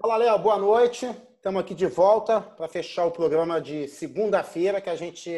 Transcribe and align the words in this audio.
Fala, 0.00 0.16
Léo, 0.16 0.38
boa 0.38 0.56
noite. 0.56 1.04
Estamos 1.36 1.60
aqui 1.60 1.74
de 1.74 1.86
volta 1.86 2.40
para 2.40 2.66
fechar 2.66 3.04
o 3.04 3.10
programa 3.10 3.60
de 3.60 3.86
segunda-feira, 3.86 4.80
que 4.80 4.88
a 4.88 4.96
gente. 4.96 5.30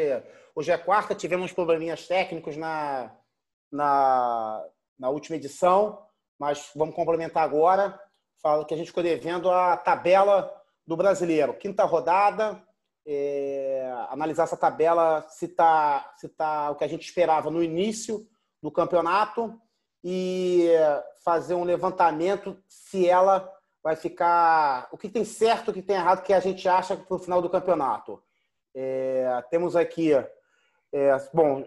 Hoje 0.54 0.70
é 0.70 0.78
quarta, 0.78 1.16
tivemos 1.16 1.52
probleminhas 1.52 2.06
técnicos 2.06 2.56
na, 2.56 3.12
na, 3.72 4.64
na 4.96 5.08
última 5.08 5.34
edição, 5.34 6.06
mas 6.38 6.70
vamos 6.76 6.94
complementar 6.94 7.42
agora. 7.42 7.98
Fala 8.40 8.64
que 8.64 8.72
a 8.72 8.76
gente 8.76 8.86
ficou 8.86 9.02
devendo 9.02 9.50
a 9.50 9.76
tabela 9.76 10.54
do 10.86 10.96
brasileiro. 10.96 11.54
Quinta 11.54 11.82
rodada, 11.82 12.62
é, 13.04 13.92
analisar 14.10 14.44
essa 14.44 14.56
tabela, 14.56 15.26
se 15.28 15.46
está 15.46 16.14
se 16.16 16.28
tá 16.28 16.70
o 16.70 16.76
que 16.76 16.84
a 16.84 16.88
gente 16.88 17.04
esperava 17.04 17.50
no 17.50 17.64
início 17.64 18.24
do 18.62 18.70
campeonato 18.70 19.60
e 20.04 20.68
fazer 21.24 21.54
um 21.54 21.64
levantamento 21.64 22.56
se 22.68 23.08
ela 23.08 23.52
vai 23.82 23.96
ficar. 23.96 24.88
O 24.92 24.98
que 24.98 25.08
tem 25.08 25.24
certo, 25.24 25.70
o 25.70 25.74
que 25.74 25.82
tem 25.82 25.96
errado, 25.96 26.22
que 26.22 26.32
a 26.32 26.40
gente 26.40 26.68
acha 26.68 26.96
para 26.96 27.14
o 27.14 27.18
final 27.18 27.42
do 27.42 27.50
campeonato. 27.50 28.22
É, 28.74 29.42
temos 29.50 29.76
aqui, 29.76 30.12
é, 30.14 31.16
bom, 31.34 31.64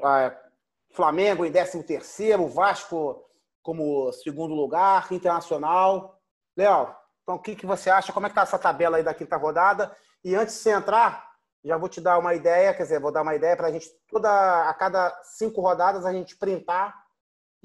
Flamengo 0.91 1.45
em 1.45 1.51
13 1.51 1.83
terceiro, 1.83 2.47
Vasco 2.47 3.23
como 3.61 4.11
segundo 4.13 4.53
lugar, 4.53 5.11
Internacional. 5.11 6.19
Léo, 6.55 6.95
então 7.23 7.35
o 7.35 7.39
que, 7.39 7.55
que 7.55 7.65
você 7.65 7.89
acha? 7.89 8.13
Como 8.13 8.27
é 8.27 8.29
que 8.29 8.33
está 8.33 8.43
essa 8.43 8.59
tabela 8.59 8.97
aí 8.97 9.03
da 9.03 9.13
quinta 9.13 9.35
rodada? 9.35 9.95
E 10.23 10.35
antes 10.35 10.55
de 10.55 10.61
você 10.61 10.71
entrar, 10.71 11.31
já 11.63 11.75
vou 11.75 11.89
te 11.89 11.99
dar 11.99 12.19
uma 12.19 12.35
ideia, 12.35 12.73
quer 12.75 12.83
dizer, 12.83 12.99
vou 12.99 13.11
dar 13.11 13.23
uma 13.23 13.33
ideia 13.33 13.57
para 13.57 13.67
a 13.67 13.71
gente, 13.71 13.89
toda, 14.07 14.69
a 14.69 14.73
cada 14.75 15.09
cinco 15.23 15.61
rodadas, 15.61 16.05
a 16.05 16.13
gente 16.13 16.37
printar 16.37 17.04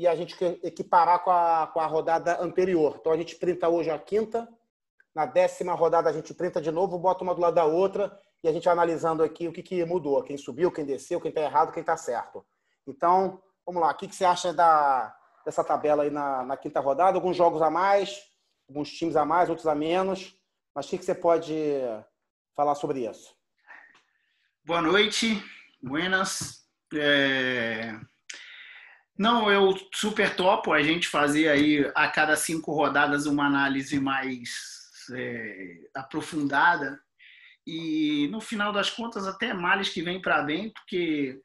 e 0.00 0.06
a 0.06 0.16
gente 0.16 0.34
equiparar 0.62 1.22
com 1.22 1.30
a, 1.30 1.66
com 1.66 1.78
a 1.78 1.84
rodada 1.84 2.42
anterior. 2.42 2.96
Então 2.98 3.12
a 3.12 3.18
gente 3.18 3.36
printa 3.36 3.68
hoje 3.68 3.90
a 3.90 3.98
quinta, 3.98 4.48
na 5.14 5.26
décima 5.26 5.74
rodada 5.74 6.09
a 6.09 6.12
gente 6.12 6.32
printa 6.32 6.59
de 6.59 6.70
novo, 6.70 6.98
bota 6.98 7.23
uma 7.23 7.34
do 7.34 7.40
lado 7.43 7.52
da 7.52 7.66
outra 7.66 8.18
e 8.43 8.48
a 8.48 8.52
gente 8.52 8.65
vai 8.65 8.73
analisando 8.73 9.23
aqui 9.23 9.46
o 9.46 9.52
que, 9.52 9.62
que 9.62 9.84
mudou, 9.84 10.23
quem 10.23 10.38
subiu, 10.38 10.73
quem 10.73 10.87
desceu, 10.87 11.21
quem 11.21 11.28
está 11.28 11.43
errado, 11.43 11.71
quem 11.71 11.82
está 11.82 11.98
certo. 11.98 12.43
Então, 12.87 13.43
vamos 13.66 13.82
lá, 13.82 13.90
o 13.90 13.95
que, 13.95 14.09
que 14.09 14.15
você 14.15 14.24
acha 14.24 14.54
da, 14.54 15.15
dessa 15.45 15.62
tabela 15.62 16.04
aí 16.04 16.10
na, 16.10 16.45
na 16.45 16.56
quinta 16.56 16.80
rodada? 16.80 17.18
Alguns 17.18 17.37
jogos 17.37 17.60
a 17.60 17.68
mais, 17.68 18.23
alguns 18.71 18.90
times 18.90 19.16
a 19.16 19.26
mais, 19.26 19.51
outros 19.51 19.66
a 19.66 19.74
menos, 19.74 20.34
mas 20.74 20.87
o 20.87 20.88
que, 20.88 20.96
que 20.96 21.04
você 21.04 21.15
pode 21.15 21.52
falar 22.56 22.74
sobre 22.74 23.06
isso? 23.06 23.37
Boa 24.65 24.80
noite, 24.80 25.45
buenas. 25.82 26.65
É... 26.95 28.01
Não, 29.21 29.52
eu 29.52 29.79
super 29.93 30.35
topo 30.35 30.73
a 30.73 30.82
gente 30.82 31.07
fazer 31.07 31.49
aí 31.49 31.93
a 31.95 32.09
cada 32.09 32.35
cinco 32.37 32.73
rodadas 32.73 33.27
uma 33.27 33.45
análise 33.46 34.01
mais 34.01 34.49
é, 35.12 35.77
aprofundada 35.95 36.99
e 37.66 38.29
no 38.29 38.40
final 38.40 38.73
das 38.73 38.88
contas 38.88 39.27
até 39.27 39.52
males 39.52 39.90
que 39.90 40.01
vem 40.01 40.23
para 40.23 40.43
bem, 40.43 40.71
porque 40.71 41.38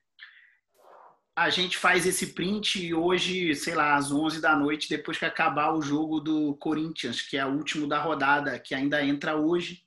a 1.36 1.50
gente 1.50 1.78
faz 1.78 2.06
esse 2.06 2.28
print 2.28 2.94
hoje, 2.94 3.54
sei 3.54 3.76
lá, 3.76 3.96
às 3.96 4.10
11 4.10 4.40
da 4.40 4.56
noite, 4.56 4.88
depois 4.88 5.18
que 5.18 5.26
acabar 5.26 5.74
o 5.74 5.82
jogo 5.82 6.22
do 6.22 6.56
Corinthians, 6.56 7.22
que 7.22 7.36
é 7.36 7.46
o 7.46 7.58
último 7.58 7.90
da 7.90 8.00
rodada, 8.00 8.58
que 8.58 8.74
ainda 8.74 9.04
entra 9.04 9.36
hoje. 9.36 9.84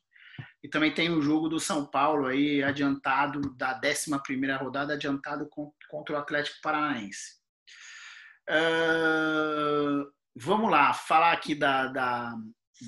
E 0.62 0.69
também 0.69 0.92
tem 0.92 1.08
o 1.08 1.23
jogo 1.23 1.48
do 1.48 1.58
São 1.58 1.86
Paulo 1.86 2.27
aí 2.27 2.62
adiantado, 2.62 3.41
da 3.56 3.80
11 3.83 4.11
rodada, 4.61 4.92
adiantado 4.92 5.48
contra 5.89 6.14
o 6.14 6.19
Atlético 6.19 6.58
Paranaense. 6.61 7.38
Uh, 8.48 10.10
vamos 10.34 10.70
lá, 10.70 10.94
falar 10.94 11.32
aqui 11.32 11.54
da, 11.54 11.88
da, 11.88 12.34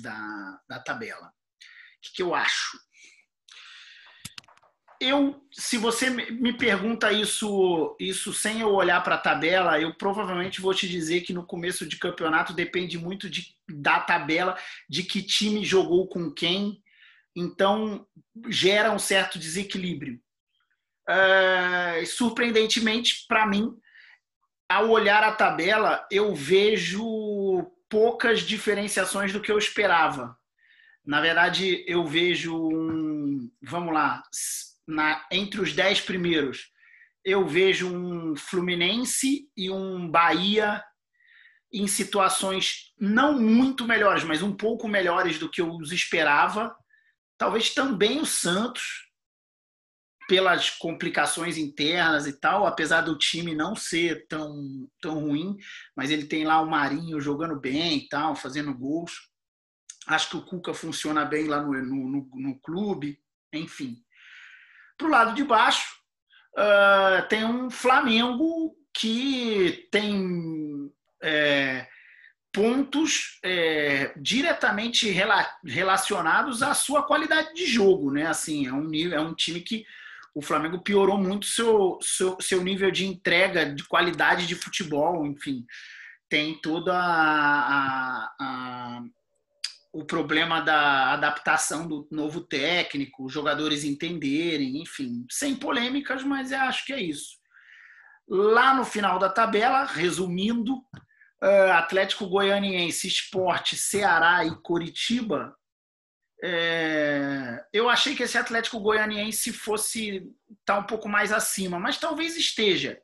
da, 0.01 0.61
da 0.67 0.79
tabela. 0.79 1.27
O 1.27 2.01
que, 2.01 2.13
que 2.15 2.23
eu 2.23 2.33
acho? 2.33 2.79
eu, 5.01 5.43
se 5.51 5.77
você 5.77 6.11
me 6.11 6.53
pergunta 6.53 7.11
isso, 7.11 7.97
isso 7.99 8.31
sem 8.31 8.61
eu 8.61 8.69
olhar 8.69 9.01
para 9.03 9.15
a 9.15 9.21
tabela, 9.21 9.81
eu 9.81 9.95
provavelmente 9.95 10.61
vou 10.61 10.75
te 10.75 10.87
dizer 10.87 11.21
que 11.21 11.33
no 11.33 11.43
começo 11.43 11.87
de 11.87 11.97
campeonato 11.97 12.53
depende 12.53 12.99
muito 12.99 13.27
de, 13.27 13.47
da 13.67 13.99
tabela, 13.99 14.55
de 14.87 15.01
que 15.01 15.23
time 15.23 15.65
jogou 15.65 16.07
com 16.07 16.31
quem, 16.31 16.83
então 17.35 18.05
gera 18.47 18.91
um 18.91 18.99
certo 18.99 19.39
desequilíbrio. 19.39 20.21
Uh, 21.09 22.05
surpreendentemente, 22.05 23.25
para 23.27 23.47
mim, 23.47 23.75
ao 24.71 24.89
olhar 24.89 25.23
a 25.23 25.31
tabela, 25.31 26.07
eu 26.09 26.33
vejo 26.33 27.03
poucas 27.89 28.41
diferenciações 28.41 29.33
do 29.33 29.41
que 29.41 29.51
eu 29.51 29.57
esperava. 29.57 30.37
Na 31.05 31.19
verdade, 31.19 31.83
eu 31.87 32.05
vejo 32.05 32.55
um. 32.55 33.51
Vamos 33.61 33.93
lá, 33.93 34.23
na, 34.87 35.25
entre 35.31 35.59
os 35.61 35.73
dez 35.73 35.99
primeiros, 35.99 36.69
eu 37.23 37.45
vejo 37.45 37.87
um 37.87 38.35
Fluminense 38.35 39.49
e 39.57 39.69
um 39.69 40.09
Bahia 40.09 40.83
em 41.73 41.87
situações 41.87 42.91
não 42.99 43.39
muito 43.39 43.85
melhores, 43.85 44.23
mas 44.23 44.41
um 44.41 44.53
pouco 44.53 44.87
melhores 44.87 45.39
do 45.39 45.49
que 45.49 45.61
eu 45.61 45.71
os 45.71 45.91
esperava. 45.91 46.75
Talvez 47.37 47.73
também 47.73 48.19
o 48.19 48.25
Santos, 48.25 49.10
pelas 50.31 50.69
complicações 50.69 51.57
internas 51.57 52.25
e 52.25 52.31
tal, 52.31 52.65
apesar 52.65 53.01
do 53.01 53.17
time 53.17 53.53
não 53.53 53.75
ser 53.75 54.25
tão, 54.29 54.89
tão 55.01 55.19
ruim, 55.19 55.57
mas 55.93 56.09
ele 56.09 56.23
tem 56.23 56.45
lá 56.45 56.61
o 56.61 56.69
Marinho 56.69 57.19
jogando 57.19 57.59
bem 57.59 57.97
e 57.97 58.07
tal, 58.07 58.33
fazendo 58.33 58.73
gols. 58.73 59.29
Acho 60.07 60.29
que 60.29 60.37
o 60.37 60.45
Cuca 60.45 60.73
funciona 60.73 61.25
bem 61.25 61.47
lá 61.47 61.61
no, 61.61 61.73
no, 61.73 62.07
no, 62.07 62.29
no 62.33 62.59
clube, 62.61 63.19
enfim. 63.51 63.97
Para 64.97 65.07
o 65.07 65.09
lado 65.09 65.35
de 65.35 65.43
baixo, 65.43 65.97
uh, 66.53 67.27
tem 67.27 67.43
um 67.43 67.69
Flamengo 67.69 68.73
que 68.93 69.89
tem 69.91 70.89
é, 71.21 71.89
pontos 72.53 73.37
é, 73.43 74.13
diretamente 74.15 75.09
rela 75.09 75.45
relacionados 75.65 76.63
à 76.63 76.73
sua 76.73 77.03
qualidade 77.03 77.53
de 77.53 77.65
jogo, 77.65 78.13
né? 78.13 78.27
Assim, 78.27 78.65
é 78.65 78.71
um 78.71 78.89
é 79.13 79.19
um 79.19 79.33
time 79.33 79.59
que 79.59 79.85
o 80.33 80.41
Flamengo 80.41 80.79
piorou 80.79 81.17
muito 81.17 81.45
seu, 81.45 81.99
seu, 82.01 82.37
seu 82.39 82.63
nível 82.63 82.89
de 82.89 83.05
entrega, 83.05 83.73
de 83.73 83.83
qualidade 83.83 84.47
de 84.47 84.55
futebol, 84.55 85.25
enfim. 85.25 85.65
Tem 86.29 86.59
toda 86.61 86.93
a, 86.93 87.59
a, 87.59 88.35
a, 88.39 89.03
o 89.91 90.05
problema 90.05 90.61
da 90.61 91.11
adaptação 91.11 91.85
do 91.85 92.07
novo 92.09 92.41
técnico, 92.41 93.25
os 93.25 93.33
jogadores 93.33 93.83
entenderem, 93.83 94.81
enfim, 94.81 95.25
sem 95.29 95.55
polêmicas, 95.55 96.23
mas 96.23 96.53
acho 96.53 96.85
que 96.85 96.93
é 96.93 97.01
isso. 97.01 97.39
Lá 98.27 98.73
no 98.73 98.85
final 98.85 99.19
da 99.19 99.27
tabela, 99.27 99.83
resumindo, 99.83 100.75
uh, 100.75 101.71
Atlético 101.73 102.27
Goianiense, 102.27 103.07
Esporte, 103.07 103.75
Ceará 103.75 104.45
e 104.45 104.55
Coritiba 104.61 105.53
é, 106.43 107.63
eu 107.71 107.87
achei 107.87 108.15
que 108.15 108.23
esse 108.23 108.37
Atlético 108.37 108.79
Goianiense 108.79 109.53
fosse 109.53 110.17
estar 110.59 110.75
tá 110.75 110.79
um 110.79 110.83
pouco 110.83 111.07
mais 111.07 111.31
acima, 111.31 111.79
mas 111.79 111.99
talvez 111.99 112.35
esteja. 112.35 112.99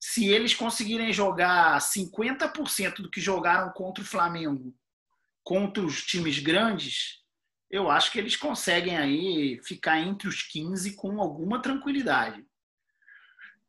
Se 0.00 0.28
eles 0.28 0.54
conseguirem 0.54 1.12
jogar 1.12 1.78
50% 1.78 3.02
do 3.02 3.10
que 3.10 3.20
jogaram 3.20 3.70
contra 3.72 4.02
o 4.02 4.06
Flamengo, 4.06 4.74
contra 5.42 5.84
os 5.84 6.02
times 6.02 6.38
grandes, 6.38 7.22
eu 7.70 7.90
acho 7.90 8.10
que 8.10 8.18
eles 8.18 8.36
conseguem 8.36 8.96
aí 8.96 9.60
ficar 9.62 10.00
entre 10.00 10.28
os 10.28 10.42
15 10.42 10.94
com 10.94 11.20
alguma 11.20 11.60
tranquilidade. 11.60 12.44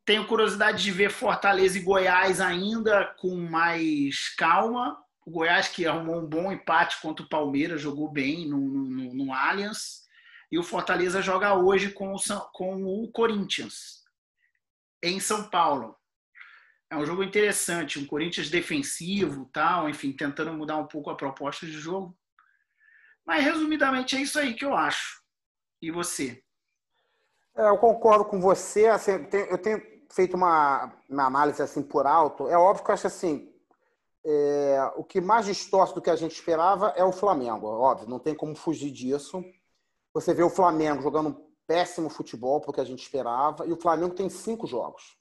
Tenho 0.06 0.28
curiosidade 0.28 0.84
de 0.84 0.92
ver 0.92 1.10
Fortaleza 1.10 1.78
e 1.78 1.82
Goiás 1.82 2.40
ainda 2.40 3.06
com 3.18 3.36
mais 3.36 4.30
calma, 4.36 5.04
o 5.26 5.32
Goiás, 5.32 5.68
que 5.68 5.88
arrumou 5.88 6.22
um 6.22 6.26
bom 6.26 6.52
empate 6.52 7.02
contra 7.02 7.26
o 7.26 7.30
Palmeiras, 7.30 7.82
jogou 7.82 8.08
bem 8.08 8.48
no, 8.48 8.60
no, 8.60 9.14
no 9.14 9.34
Allianz. 9.34 10.06
E 10.52 10.60
o 10.60 10.64
Fortaleza 10.64 11.22
joga 11.22 11.56
hoje 11.56 11.92
com 11.92 12.14
o, 12.14 12.20
com 12.54 12.84
o 12.86 13.12
Corinthians, 13.12 14.04
em 15.02 15.20
São 15.20 15.50
Paulo. 15.50 15.96
É 16.90 16.96
um 16.96 17.06
jogo 17.06 17.24
interessante, 17.24 17.98
um 17.98 18.06
Corinthians 18.06 18.50
defensivo, 18.50 19.50
tal, 19.52 19.90
enfim, 19.90 20.14
tentando 20.14 20.54
mudar 20.54 20.78
um 20.78 20.86
pouco 20.86 21.10
a 21.10 21.18
proposta 21.18 21.66
de 21.66 21.74
jogo. 21.74 22.16
Mas 23.26 23.44
resumidamente 23.44 24.16
é 24.16 24.22
isso 24.22 24.38
aí 24.38 24.54
que 24.54 24.64
eu 24.64 24.76
acho. 24.76 25.24
E 25.82 25.90
você? 25.90 26.44
É, 27.58 27.68
eu 27.68 27.78
concordo 27.80 28.26
com 28.26 28.40
você. 28.40 28.86
Assim, 28.86 29.12
eu 29.50 29.58
tenho 29.58 29.82
feito 30.12 30.38
uma, 30.38 30.94
uma 31.10 31.26
análise 31.26 31.62
assim 31.62 31.82
por 31.82 32.06
alto. 32.06 32.48
É 32.48 32.58
óbvio 32.58 32.86
que 32.86 32.92
eu 32.92 32.94
acho 32.94 33.08
assim, 33.08 33.52
é, 34.26 34.92
o 34.96 35.04
que 35.04 35.22
mais 35.22 35.46
distorce 35.46 35.94
do 35.94 36.02
que 36.02 36.10
a 36.10 36.16
gente 36.16 36.34
esperava 36.34 36.90
é 36.96 37.04
o 37.04 37.12
Flamengo, 37.12 37.68
óbvio, 37.68 38.10
não 38.10 38.20
tem 38.20 38.34
como 38.34 38.56
fugir 38.56 38.92
disso. 38.92 39.44
Você 40.14 40.34
vê 40.34 40.42
o 40.42 40.50
Flamengo 40.50 41.02
jogando 41.02 41.30
um 41.30 41.46
péssimo 41.68 42.10
futebol, 42.10 42.60
porque 42.60 42.82
a 42.82 42.86
gente 42.86 43.04
esperava, 43.04 43.66
e 43.66 43.72
o 43.72 43.80
Flamengo 43.80 44.16
tem 44.16 44.30
cinco 44.30 44.66
jogos. 44.66 45.16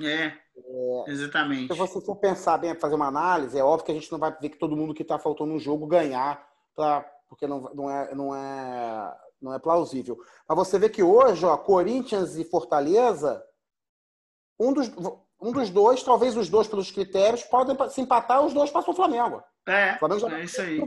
É, 0.00 0.26
é 0.26 1.04
exatamente. 1.08 1.72
Se 1.72 1.78
você 1.78 2.00
for 2.00 2.16
pensar 2.16 2.56
bem, 2.56 2.74
fazer 2.74 2.94
uma 2.94 3.08
análise, 3.08 3.58
é 3.58 3.62
óbvio 3.62 3.86
que 3.86 3.92
a 3.92 3.94
gente 3.94 4.10
não 4.10 4.18
vai 4.18 4.34
ver 4.38 4.48
que 4.48 4.58
todo 4.58 4.76
mundo 4.76 4.94
que 4.94 5.02
está 5.02 5.18
faltando 5.18 5.52
no 5.52 5.58
jogo 5.58 5.86
ganhar 5.86 6.48
para 6.74 7.06
porque 7.28 7.46
não, 7.46 7.62
não, 7.74 7.90
é, 7.90 8.14
não, 8.14 8.36
é, 8.36 9.18
não 9.40 9.54
é 9.54 9.58
plausível. 9.58 10.18
Mas 10.46 10.58
você 10.58 10.78
vê 10.78 10.90
que 10.90 11.02
hoje, 11.02 11.46
ó, 11.46 11.56
Corinthians 11.56 12.36
e 12.36 12.44
Fortaleza, 12.44 13.42
um 14.60 14.70
dos, 14.70 14.90
um 15.42 15.50
dos 15.50 15.68
dois, 15.70 16.02
talvez 16.02 16.36
os 16.36 16.48
dois 16.48 16.68
pelos 16.68 16.90
critérios, 16.90 17.42
podem 17.42 17.76
se 17.90 18.00
empatar, 18.00 18.44
os 18.44 18.54
dois 18.54 18.70
passam 18.70 18.92
o 18.92 18.96
Flamengo. 18.96 19.42
É, 19.66 19.94
o 19.96 19.98
Flamengo 19.98 20.28
é 20.28 20.44
isso 20.44 20.62
aí. 20.62 20.80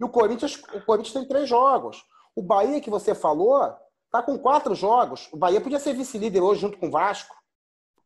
E 0.00 0.04
o 0.04 0.08
Corinthians, 0.08 0.56
o 0.72 0.80
Corinthians 0.80 1.12
tem 1.12 1.28
três 1.28 1.48
jogos. 1.48 2.02
O 2.34 2.42
Bahia, 2.42 2.80
que 2.80 2.90
você 2.90 3.14
falou, 3.14 3.76
tá 4.10 4.22
com 4.22 4.38
quatro 4.38 4.74
jogos. 4.74 5.28
O 5.30 5.36
Bahia 5.36 5.60
podia 5.60 5.78
ser 5.78 5.94
vice-líder 5.94 6.40
hoje 6.40 6.62
junto 6.62 6.78
com 6.78 6.88
o 6.88 6.90
Vasco. 6.90 7.36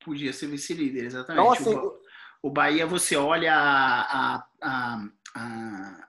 Podia 0.05 0.33
ser 0.33 0.49
vice-líder, 0.49 1.05
exatamente. 1.05 1.41
Então, 1.41 1.53
assim, 1.53 1.75
o, 1.75 2.01
o 2.43 2.51
Bahia, 2.51 2.87
você 2.87 3.17
olha 3.17 3.55
a, 3.55 4.01
a, 4.03 4.47
a, 4.63 5.09
a, 5.37 6.09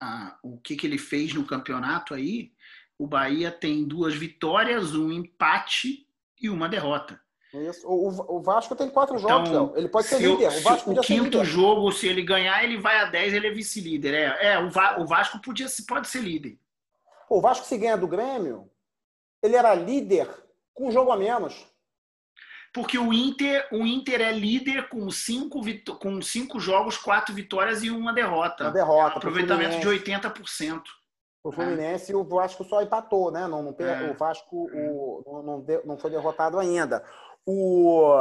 a 0.00 0.38
o 0.42 0.58
que, 0.58 0.76
que 0.76 0.86
ele 0.86 0.98
fez 0.98 1.32
no 1.32 1.46
campeonato 1.46 2.14
aí. 2.14 2.52
O 2.98 3.06
Bahia 3.06 3.50
tem 3.50 3.86
duas 3.86 4.14
vitórias, 4.14 4.94
um 4.94 5.10
empate 5.10 6.06
e 6.40 6.48
uma 6.50 6.68
derrota. 6.68 7.23
Isso. 7.54 7.86
O, 7.86 8.36
o 8.36 8.40
Vasco 8.42 8.74
tem 8.74 8.90
quatro 8.90 9.18
jogos, 9.18 9.48
então, 9.48 9.72
Ele 9.76 9.88
pode 9.88 10.06
ser 10.06 10.18
líder. 10.18 10.48
O, 10.48 10.60
Vasco 10.62 10.90
o 10.90 11.00
quinto 11.00 11.44
jogo, 11.44 11.92
se 11.92 12.08
ele 12.08 12.22
ganhar, 12.22 12.62
ele 12.64 12.78
vai 12.78 12.98
a 12.98 13.04
10, 13.06 13.34
ele 13.34 13.46
é 13.46 13.50
vice-líder. 13.50 14.14
É, 14.14 14.54
é 14.54 14.58
o, 14.58 14.70
Va, 14.70 14.98
o 15.00 15.06
Vasco 15.06 15.40
podia, 15.40 15.66
pode 15.86 16.08
ser 16.08 16.20
líder. 16.20 16.58
o 17.28 17.40
Vasco, 17.40 17.64
se 17.66 17.78
ganha 17.78 17.96
do 17.96 18.08
Grêmio, 18.08 18.68
ele 19.42 19.56
era 19.56 19.74
líder 19.74 20.28
com 20.72 20.88
um 20.88 20.92
jogo 20.92 21.12
a 21.12 21.16
menos. 21.16 21.66
Porque 22.72 22.98
o 22.98 23.12
Inter, 23.12 23.68
o 23.70 23.86
Inter 23.86 24.20
é 24.20 24.32
líder 24.32 24.88
com 24.88 25.08
cinco, 25.08 25.60
com 26.00 26.20
cinco 26.20 26.58
jogos, 26.58 26.98
quatro 26.98 27.32
vitórias 27.32 27.84
e 27.84 27.90
uma 27.90 28.12
derrota. 28.12 28.64
Uma 28.64 28.72
derrota. 28.72 29.18
aproveitamento 29.18 29.78
de 29.78 29.86
80%. 29.86 30.82
O 31.44 31.52
Fluminense 31.52 32.10
é. 32.10 32.16
o 32.16 32.24
Vasco 32.24 32.64
só 32.64 32.82
empatou, 32.82 33.30
né? 33.30 33.46
Não, 33.46 33.62
não, 33.62 33.76
é. 33.78 34.10
O 34.10 34.14
Vasco 34.14 34.66
o, 34.72 35.22
não, 35.24 35.42
não, 35.42 35.82
não 35.84 35.98
foi 35.98 36.10
derrotado 36.10 36.58
ainda. 36.58 37.04
O, 37.46 38.12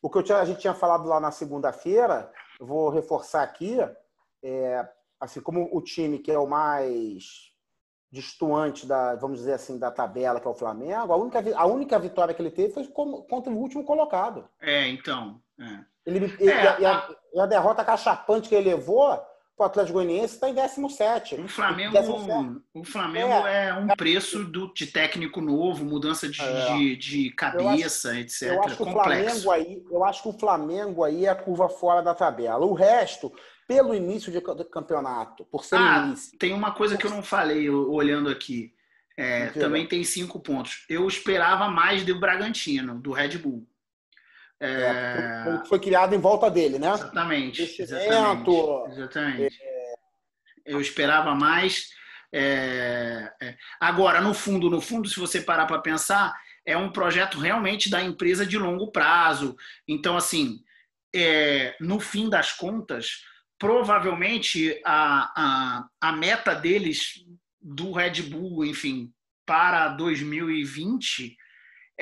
o 0.00 0.10
que 0.10 0.22
tinha, 0.22 0.38
a 0.38 0.44
gente 0.44 0.60
tinha 0.60 0.74
falado 0.74 1.06
lá 1.06 1.20
na 1.20 1.30
segunda-feira, 1.30 2.30
vou 2.60 2.88
reforçar 2.88 3.42
aqui, 3.42 3.78
é, 4.42 4.88
assim 5.20 5.40
como 5.40 5.68
o 5.72 5.80
time 5.80 6.18
que 6.18 6.30
é 6.30 6.38
o 6.38 6.46
mais 6.46 7.52
distoante 8.10 8.86
da, 8.86 9.14
vamos 9.14 9.38
dizer 9.38 9.54
assim, 9.54 9.78
da 9.78 9.90
tabela, 9.90 10.38
que 10.38 10.46
é 10.46 10.50
o 10.50 10.54
Flamengo, 10.54 11.12
a 11.12 11.16
única, 11.16 11.42
a 11.56 11.64
única 11.64 11.98
vitória 11.98 12.34
que 12.34 12.42
ele 12.42 12.50
teve 12.50 12.74
foi 12.74 12.86
contra 12.86 13.50
o 13.50 13.56
último 13.56 13.84
colocado. 13.84 14.46
É, 14.60 14.86
então. 14.88 15.40
É. 15.58 15.92
Ele, 16.04 16.18
ele, 16.38 16.50
é, 16.50 16.66
a, 16.66 16.98
a... 16.98 17.14
e, 17.32 17.40
a, 17.40 17.46
derrota 17.46 17.84
cachapante 17.84 18.48
que 18.48 18.54
ele 18.54 18.70
levou 18.70 19.18
o 19.56 19.64
Atlético 19.64 19.94
Goianiense 19.94 20.34
está 20.34 20.48
em 20.48 20.54
17. 20.54 21.36
O 21.36 21.48
Flamengo, 21.48 21.92
17. 21.92 22.60
o 22.74 22.84
Flamengo 22.84 23.32
é. 23.46 23.68
é 23.68 23.74
um 23.74 23.86
preço 23.88 24.44
do, 24.44 24.72
de 24.72 24.86
técnico 24.86 25.40
novo, 25.40 25.84
mudança 25.84 26.28
de, 26.28 26.40
é. 26.40 26.76
de, 26.76 26.96
de, 26.96 27.30
cabeça, 27.30 28.08
eu 28.08 28.12
acho, 28.12 28.20
etc. 28.20 28.42
Eu 28.42 28.62
acho, 28.64 28.76
que 28.76 28.82
o 28.82 28.92
Flamengo 28.92 29.50
aí, 29.50 29.82
eu 29.90 30.04
acho 30.04 30.22
que 30.22 30.28
o 30.28 30.38
Flamengo 30.38 31.04
aí 31.04 31.26
é 31.26 31.28
a 31.28 31.34
curva 31.34 31.68
fora 31.68 32.02
da 32.02 32.14
tabela. 32.14 32.64
O 32.64 32.72
resto, 32.72 33.32
pelo 33.68 33.94
início 33.94 34.32
de 34.32 34.40
campeonato, 34.40 35.44
por 35.44 35.64
ser 35.64 35.76
ah, 35.76 36.06
início. 36.06 36.36
Tem 36.38 36.52
uma 36.52 36.72
coisa 36.72 36.96
que 36.96 37.06
eu 37.06 37.10
não 37.10 37.22
falei 37.22 37.68
olhando 37.68 38.28
aqui. 38.28 38.74
É, 39.14 39.48
também 39.48 39.86
tem 39.86 40.02
cinco 40.02 40.40
pontos. 40.40 40.86
Eu 40.88 41.06
esperava 41.06 41.68
mais 41.68 42.04
do 42.04 42.18
Bragantino, 42.18 42.98
do 42.98 43.12
Red 43.12 43.38
Bull. 43.38 43.66
É... 44.62 45.58
é 45.62 45.64
foi 45.66 45.80
criado 45.80 46.14
em 46.14 46.18
volta 46.18 46.48
dele, 46.48 46.78
né? 46.78 46.92
Exatamente. 46.92 47.82
Exatamente. 47.82 48.92
exatamente. 48.92 49.58
É... 49.60 49.94
Eu 50.64 50.80
esperava 50.80 51.34
mais. 51.34 51.88
É... 52.32 53.32
é. 53.42 53.56
Agora, 53.80 54.20
no 54.20 54.32
fundo, 54.32 54.70
no 54.70 54.80
fundo, 54.80 55.08
se 55.08 55.18
você 55.18 55.40
parar 55.40 55.66
para 55.66 55.80
pensar, 55.80 56.32
é 56.64 56.76
um 56.76 56.92
projeto 56.92 57.38
realmente 57.38 57.90
da 57.90 58.00
empresa 58.00 58.46
de 58.46 58.56
longo 58.56 58.92
prazo. 58.92 59.56
Então, 59.88 60.16
assim, 60.16 60.60
é... 61.12 61.74
no 61.80 61.98
fim 61.98 62.30
das 62.30 62.52
contas, 62.52 63.24
provavelmente 63.58 64.80
a, 64.84 65.32
a, 65.36 65.88
a 66.00 66.12
meta 66.12 66.54
deles 66.54 67.24
do 67.60 67.92
Red 67.92 68.22
Bull, 68.22 68.64
enfim, 68.64 69.12
para 69.44 69.88
2020 69.88 71.36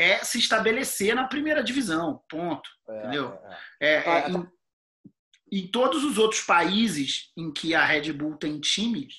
é 0.00 0.24
se 0.24 0.38
estabelecer 0.38 1.14
na 1.14 1.28
primeira 1.28 1.62
divisão, 1.62 2.24
ponto. 2.26 2.68
É, 2.88 2.98
entendeu? 2.98 3.38
É, 3.78 3.86
é. 3.86 3.94
é, 3.94 4.08
é 4.08 4.30
em, 4.30 4.48
em, 5.52 5.66
todos 5.66 6.02
os 6.04 6.16
outros 6.16 6.40
países 6.40 7.30
em 7.36 7.52
que 7.52 7.74
a 7.74 7.84
Red 7.84 8.10
Bull 8.14 8.36
tem 8.36 8.58
times, 8.58 9.14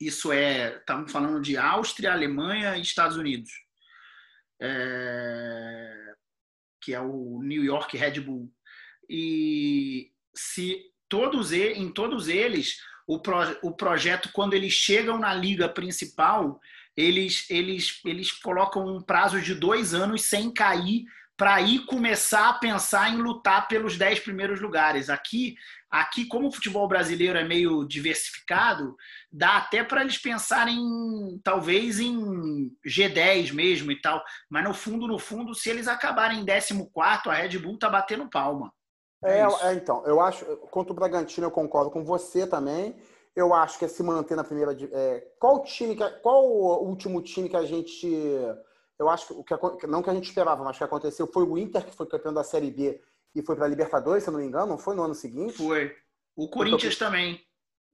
isso 0.00 0.30
é, 0.30 0.76
estamos 0.76 1.10
falando 1.10 1.40
de 1.40 1.56
Áustria, 1.56 2.12
Alemanha 2.12 2.76
e 2.76 2.82
Estados 2.82 3.16
Unidos, 3.16 3.50
é, 4.60 6.14
que 6.80 6.94
é 6.94 7.00
o 7.00 7.40
New 7.42 7.64
York 7.64 7.96
Red 7.96 8.20
Bull. 8.20 8.52
E 9.08 10.12
se 10.32 10.92
todos 11.08 11.52
em 11.52 11.92
todos 11.92 12.28
eles 12.28 12.78
o, 13.06 13.18
pro, 13.18 13.36
o 13.62 13.72
projeto 13.72 14.30
quando 14.32 14.54
eles 14.54 14.72
chegam 14.72 15.18
na 15.18 15.34
liga 15.34 15.68
principal 15.68 16.60
eles, 16.96 17.46
eles, 17.50 18.00
eles 18.04 18.32
colocam 18.32 18.86
um 18.86 19.00
prazo 19.00 19.40
de 19.40 19.54
dois 19.54 19.94
anos 19.94 20.22
sem 20.22 20.52
cair 20.52 21.04
para 21.36 21.54
aí 21.54 21.80
começar 21.86 22.50
a 22.50 22.54
pensar 22.54 23.10
em 23.10 23.16
lutar 23.16 23.66
pelos 23.66 23.96
dez 23.96 24.20
primeiros 24.20 24.60
lugares. 24.60 25.10
Aqui, 25.10 25.56
aqui 25.90 26.26
como 26.26 26.48
o 26.48 26.52
futebol 26.52 26.86
brasileiro 26.86 27.38
é 27.38 27.44
meio 27.44 27.84
diversificado, 27.84 28.94
dá 29.30 29.56
até 29.56 29.82
para 29.82 30.02
eles 30.02 30.18
pensarem 30.18 30.78
talvez 31.42 31.98
em 31.98 32.70
G10 32.86 33.52
mesmo 33.52 33.90
e 33.90 34.00
tal. 34.00 34.22
Mas 34.48 34.64
no 34.64 34.74
fundo, 34.74 35.08
no 35.08 35.18
fundo, 35.18 35.54
se 35.54 35.70
eles 35.70 35.88
acabarem 35.88 36.40
em 36.40 36.46
14, 36.46 36.74
a 37.26 37.32
Red 37.32 37.58
Bull 37.58 37.78
tá 37.78 37.88
batendo 37.88 38.30
palma. 38.30 38.72
É, 39.24 39.40
é, 39.40 39.46
é, 39.62 39.74
então, 39.74 40.04
eu 40.04 40.20
acho, 40.20 40.44
contra 40.70 40.92
o 40.92 40.96
Bragantino 40.96 41.46
eu 41.46 41.50
concordo 41.50 41.90
com 41.90 42.04
você 42.04 42.46
também 42.46 42.94
eu 43.34 43.54
acho 43.54 43.78
que 43.78 43.84
é 43.84 43.88
se 43.88 44.02
manter 44.02 44.36
na 44.36 44.44
primeira. 44.44 44.76
É, 44.92 45.26
qual 45.38 45.62
time, 45.62 45.96
que, 45.96 46.08
qual 46.20 46.44
o 46.44 46.86
último 46.86 47.22
time 47.22 47.48
que 47.48 47.56
a 47.56 47.64
gente. 47.64 48.06
Eu 48.98 49.08
acho 49.08 49.26
que, 49.42 49.54
o 49.54 49.76
que 49.76 49.86
não 49.86 50.02
que 50.02 50.10
a 50.10 50.14
gente 50.14 50.28
esperava, 50.28 50.62
mas 50.62 50.78
que 50.78 50.84
aconteceu 50.84 51.26
foi 51.26 51.42
o 51.44 51.58
Inter, 51.58 51.84
que 51.84 51.96
foi 51.96 52.06
campeão 52.06 52.32
da 52.32 52.44
Série 52.44 52.70
B 52.70 53.00
e 53.34 53.42
foi 53.42 53.56
para 53.56 53.64
a 53.64 53.68
Libertadores, 53.68 54.22
se 54.22 54.28
eu 54.28 54.32
não 54.32 54.40
me 54.40 54.46
engano, 54.46 54.66
não 54.66 54.78
foi 54.78 54.94
no 54.94 55.02
ano 55.02 55.14
seguinte? 55.14 55.54
Foi. 55.54 55.94
O 56.36 56.48
Corinthians 56.48 56.94
então, 56.94 57.08
também. 57.08 57.40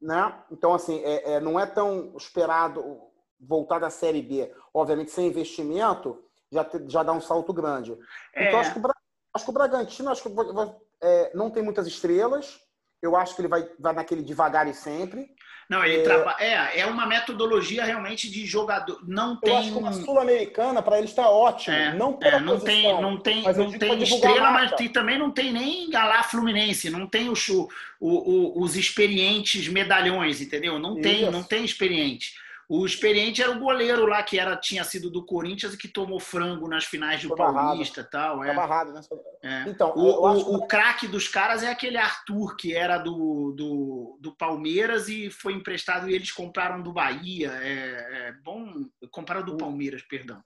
Né? 0.01 0.43
Então, 0.51 0.75
assim, 0.75 1.01
é, 1.05 1.35
é, 1.35 1.41
não 1.41 1.59
é 1.59 1.67
tão 1.67 2.15
esperado 2.17 3.01
voltar 3.41 3.79
da 3.79 3.91
Série 3.91 4.23
B. 4.23 4.53
Obviamente, 4.75 5.13
sem 5.13 5.29
investimento, 5.29 6.23
já, 6.51 6.65
te, 6.65 6.85
já 6.89 7.03
dá 7.03 7.13
um 7.13 7.21
salto 7.21 7.53
grande. 7.53 7.97
É. 8.35 8.49
Então, 8.49 8.61
acho 8.61 8.73
que, 8.75 8.81
o, 8.81 8.83
acho 9.35 9.45
que 9.45 9.51
o 9.51 9.55
Bragantino 9.55 10.11
acho 10.11 10.23
que, 10.23 10.35
é, 11.01 11.31
não 11.35 11.51
tem 11.51 11.63
muitas 11.63 11.87
estrelas 11.87 12.61
eu 13.03 13.17
acho 13.17 13.35
que 13.35 13.41
ele 13.41 13.49
vai, 13.49 13.69
vai 13.79 13.93
naquele 13.93 14.23
devagar 14.23 14.69
e 14.69 14.75
sempre. 14.75 15.31
Não, 15.69 15.85
ele 15.85 16.03
é... 16.09 16.35
É, 16.39 16.81
é 16.81 16.87
uma 16.87 17.07
metodologia 17.07 17.85
realmente 17.85 18.31
de 18.31 18.47
jogador. 18.47 19.07
Não 19.07 19.39
tem. 19.39 19.53
Eu 19.53 19.59
acho 19.59 19.73
que 19.73 19.79
uma 19.79 19.93
sul-americana 19.93 20.81
para 20.81 20.97
ele 20.97 21.07
está 21.07 21.29
ótimo. 21.29 21.77
É, 21.77 21.93
não 21.93 22.19
é, 22.23 22.41
não 22.41 22.59
posição, 22.59 22.65
tem, 22.65 23.03
não 23.03 23.21
tem, 23.21 23.43
mas 23.43 23.57
não 23.59 23.71
tem 23.71 24.03
estrela, 24.03 24.51
mas 24.51 24.73
tem, 24.73 24.89
também 24.89 25.19
não 25.19 25.31
tem 25.31 25.53
nem 25.53 25.91
galá 25.91 26.23
Fluminense, 26.23 26.89
não 26.89 27.07
tem 27.07 27.29
o, 27.29 27.35
o, 28.01 28.09
o, 28.09 28.63
os 28.63 28.77
experientes 28.77 29.69
medalhões, 29.69 30.41
entendeu? 30.41 30.79
Não 30.79 30.99
tem, 31.01 31.23
Isso. 31.23 31.31
não 31.31 31.43
tem 31.43 31.65
experiente. 31.65 32.33
O 32.69 32.85
experiente 32.85 33.41
era 33.41 33.51
o 33.51 33.59
goleiro 33.59 34.05
lá, 34.05 34.23
que 34.23 34.39
era, 34.39 34.55
tinha 34.55 34.85
sido 34.85 35.09
do 35.09 35.25
Corinthians 35.25 35.73
e 35.73 35.79
que 35.79 35.89
tomou 35.89 36.21
frango 36.21 36.69
nas 36.69 36.85
finais 36.85 37.23
do 37.23 37.35
Paulista 37.35 38.03
e 38.03 38.05
tal. 38.05 38.45
É. 38.45 38.55
Barrado, 38.55 38.93
né? 38.93 39.01
É. 39.43 39.71
Então, 39.71 39.95
o, 39.97 40.27
o, 40.27 40.57
o 40.57 40.67
craque 40.67 41.09
dos 41.09 41.27
caras 41.27 41.63
é 41.63 41.71
aquele 41.71 41.97
Arthur, 41.97 42.57
que 42.57 42.75
era 42.75 42.99
do, 42.99 43.53
do, 43.57 44.19
do, 44.21 44.37
Palmeiras 44.37 45.09
e 45.09 45.31
foi 45.31 45.55
emprestado 45.55 46.11
e 46.11 46.15
eles 46.15 46.31
compraram 46.31 46.83
do 46.83 46.93
Bahia. 46.93 47.53
É, 47.63 48.29
é 48.29 48.33
bom. 48.45 48.85
Compraram 49.11 49.47
do 49.47 49.57
Palmeiras, 49.57 50.03
perdão. 50.03 50.45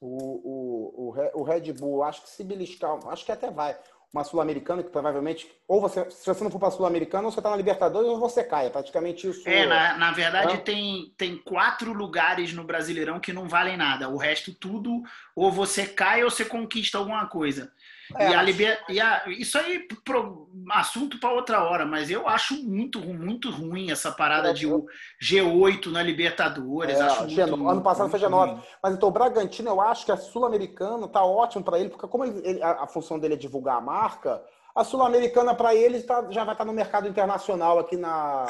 O, 0.00 1.10
o, 1.10 1.40
o, 1.40 1.42
Red 1.42 1.72
Bull, 1.72 2.04
acho 2.04 2.22
que 2.22 2.30
se 2.30 2.44
beliscar, 2.44 2.96
acho 3.08 3.24
que 3.24 3.32
até 3.32 3.50
vai 3.50 3.76
uma 4.12 4.24
Sul-Americana, 4.24 4.82
que 4.82 4.90
provavelmente, 4.90 5.50
ou 5.66 5.80
você, 5.80 6.10
se 6.10 6.26
você 6.26 6.42
não 6.42 6.50
for 6.50 6.58
para 6.58 6.68
a 6.68 6.70
Sul-Americana, 6.70 7.24
ou 7.24 7.30
você 7.30 7.40
está 7.40 7.50
na 7.50 7.56
Libertadores 7.56 8.08
ou 8.08 8.18
você 8.18 8.42
cai. 8.42 8.66
É 8.66 8.70
praticamente 8.70 9.28
isso. 9.28 9.46
É, 9.46 9.66
na, 9.66 9.98
na 9.98 10.12
verdade, 10.12 10.54
é. 10.54 10.56
tem, 10.56 11.12
tem 11.16 11.36
quatro 11.36 11.92
lugares 11.92 12.52
no 12.52 12.64
Brasileirão 12.64 13.20
que 13.20 13.32
não 13.32 13.48
valem 13.48 13.76
nada. 13.76 14.08
O 14.08 14.16
resto, 14.16 14.54
tudo, 14.54 15.02
ou 15.36 15.52
você 15.52 15.86
cai 15.86 16.24
ou 16.24 16.30
você 16.30 16.44
conquista 16.44 16.96
alguma 16.96 17.26
coisa. 17.26 17.70
É, 18.16 18.30
e 18.30 18.34
a 18.34 18.42
liber... 18.42 18.82
e 18.88 19.00
a... 19.00 19.22
Isso 19.28 19.58
aí, 19.58 19.86
pro... 20.04 20.48
assunto 20.70 21.18
para 21.18 21.32
outra 21.32 21.62
hora, 21.64 21.84
mas 21.84 22.10
eu 22.10 22.28
acho 22.28 22.54
muito, 22.62 23.00
muito 23.00 23.50
ruim 23.50 23.90
essa 23.90 24.10
parada 24.10 24.50
é, 24.50 24.52
de 24.52 24.66
o 24.66 24.86
G8 25.22 25.86
na 25.86 26.02
Libertadores. 26.02 26.98
É, 26.98 27.02
acho 27.02 27.24
muito, 27.24 27.68
ano 27.68 27.82
passado 27.82 28.10
foi 28.10 28.20
G9. 28.20 28.50
Ruim. 28.50 28.62
Mas 28.82 28.94
então 28.94 29.08
o 29.08 29.12
Bragantino, 29.12 29.70
eu 29.70 29.80
acho 29.80 30.04
que 30.04 30.12
a 30.12 30.16
Sul-Americana 30.16 31.08
tá 31.08 31.24
ótimo 31.24 31.64
para 31.64 31.78
ele, 31.78 31.90
porque 31.90 32.06
como 32.06 32.24
ele, 32.24 32.62
a, 32.62 32.86
função 32.86 33.18
dele 33.18 33.34
é 33.34 33.36
divulgar 33.38 33.76
a 33.76 33.80
marca, 33.80 34.42
a 34.74 34.84
Sul-Americana 34.84 35.54
para 35.54 35.74
ele 35.74 36.02
tá, 36.02 36.26
já 36.30 36.44
vai 36.44 36.54
estar 36.54 36.64
tá 36.64 36.64
no 36.64 36.72
mercado 36.72 37.08
internacional 37.08 37.78
aqui 37.78 37.96
na 37.96 38.46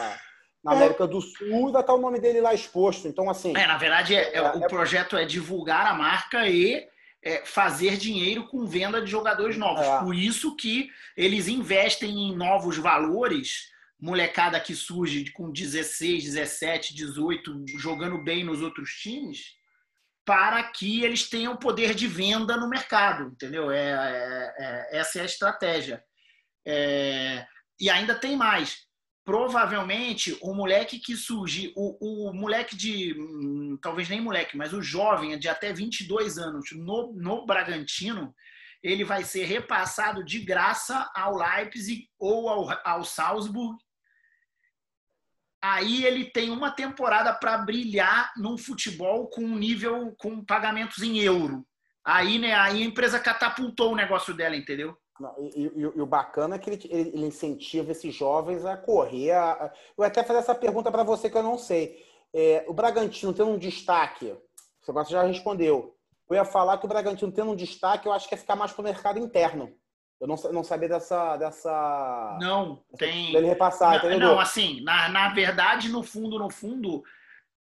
na 0.62 0.72
América 0.72 1.06
do 1.06 1.20
Sul 1.20 1.72
vai 1.72 1.80
estar 1.80 1.94
o 1.94 2.00
nome 2.00 2.18
dele 2.18 2.40
lá 2.40 2.52
exposto. 2.52 3.06
Então, 3.08 3.30
assim. 3.30 3.56
É, 3.56 3.66
na 3.66 3.78
verdade, 3.78 4.14
é, 4.14 4.34
é, 4.34 4.42
o 4.42 4.66
projeto 4.66 5.16
é 5.16 5.24
divulgar 5.24 5.86
a 5.86 5.94
marca 5.94 6.46
e 6.46 6.86
é, 7.28 7.44
fazer 7.44 7.98
dinheiro 7.98 8.46
com 8.46 8.66
venda 8.66 9.02
de 9.02 9.10
jogadores 9.10 9.58
novos. 9.58 9.84
É. 9.84 9.98
Por 10.00 10.14
isso 10.14 10.56
que 10.56 10.90
eles 11.14 11.46
investem 11.46 12.10
em 12.10 12.34
novos 12.34 12.78
valores. 12.78 13.68
Molecada 14.00 14.60
que 14.60 14.76
surge 14.76 15.30
com 15.32 15.50
16, 15.50 16.24
17, 16.24 16.94
18, 16.94 17.64
jogando 17.76 18.22
bem 18.22 18.44
nos 18.44 18.62
outros 18.62 18.90
times, 18.92 19.56
para 20.24 20.62
que 20.62 21.02
eles 21.02 21.28
tenham 21.28 21.56
poder 21.56 21.94
de 21.94 22.06
venda 22.06 22.56
no 22.56 22.68
mercado, 22.68 23.24
entendeu? 23.24 23.72
É, 23.72 23.90
é, 23.90 24.54
é 24.58 24.98
essa 24.98 25.18
é 25.18 25.22
a 25.22 25.26
estratégia. 25.26 26.02
É, 26.64 27.44
e 27.80 27.90
ainda 27.90 28.14
tem 28.14 28.36
mais 28.36 28.87
provavelmente 29.28 30.38
o 30.40 30.54
moleque 30.54 30.98
que 30.98 31.14
surge, 31.14 31.70
o, 31.76 32.28
o 32.28 32.32
moleque 32.32 32.74
de, 32.74 33.12
hum, 33.12 33.78
talvez 33.78 34.08
nem 34.08 34.22
moleque, 34.22 34.56
mas 34.56 34.72
o 34.72 34.80
jovem 34.80 35.38
de 35.38 35.50
até 35.50 35.70
22 35.70 36.38
anos 36.38 36.70
no, 36.72 37.12
no 37.12 37.44
Bragantino, 37.44 38.34
ele 38.82 39.04
vai 39.04 39.22
ser 39.24 39.44
repassado 39.44 40.24
de 40.24 40.38
graça 40.38 41.10
ao 41.14 41.36
Leipzig 41.36 42.08
ou 42.18 42.48
ao, 42.48 42.70
ao 42.82 43.04
Salzburg. 43.04 43.76
Aí 45.60 46.06
ele 46.06 46.30
tem 46.30 46.48
uma 46.48 46.70
temporada 46.70 47.34
para 47.34 47.58
brilhar 47.58 48.32
num 48.34 48.56
futebol 48.56 49.28
com 49.28 49.42
nível 49.42 50.16
com 50.16 50.42
pagamentos 50.42 51.02
em 51.02 51.18
euro. 51.18 51.66
Aí, 52.02 52.38
né, 52.38 52.54
aí 52.54 52.82
a 52.82 52.86
empresa 52.86 53.20
catapultou 53.20 53.92
o 53.92 53.96
negócio 53.96 54.32
dela, 54.32 54.56
entendeu? 54.56 54.96
E, 55.38 55.66
e, 55.66 55.80
e, 55.80 56.00
o 56.00 56.06
bacana 56.06 56.56
é 56.56 56.58
que 56.58 56.70
ele, 56.70 56.80
ele, 56.90 57.26
incentiva 57.26 57.92
esses 57.92 58.14
jovens 58.14 58.64
a 58.64 58.76
correr. 58.76 59.32
A, 59.32 59.52
a... 59.52 59.72
Eu 59.96 60.04
até 60.04 60.22
fazer 60.22 60.40
essa 60.40 60.54
pergunta 60.54 60.90
para 60.90 61.02
você 61.02 61.28
que 61.28 61.36
eu 61.36 61.42
não 61.42 61.58
sei. 61.58 62.04
É, 62.32 62.64
o 62.68 62.72
Bragantino 62.72 63.32
tendo 63.32 63.50
um 63.50 63.58
destaque, 63.58 64.36
você 64.80 65.12
já 65.12 65.22
respondeu. 65.22 65.96
Eu 66.28 66.36
ia 66.36 66.44
falar 66.44 66.78
que 66.78 66.84
o 66.84 66.88
Bragantino 66.88 67.32
tendo 67.32 67.50
um 67.50 67.56
destaque, 67.56 68.06
eu 68.06 68.12
acho 68.12 68.28
que 68.28 68.34
é 68.34 68.38
ficar 68.38 68.54
mais 68.54 68.72
para 68.72 68.82
o 68.82 68.84
mercado 68.84 69.18
interno. 69.18 69.74
Eu 70.20 70.26
não, 70.26 70.36
não 70.52 70.64
sabia 70.64 70.88
dessa. 70.88 71.36
dessa 71.36 72.38
não, 72.40 72.82
tem. 72.98 73.32
Dele 73.32 73.46
repassar, 73.46 73.90
não, 73.90 73.96
entendeu? 73.98 74.18
Não, 74.18 74.40
assim, 74.40 74.80
na, 74.82 75.08
na 75.08 75.28
verdade, 75.32 75.88
no 75.88 76.02
fundo, 76.02 76.38
no 76.38 76.50
fundo, 76.50 77.04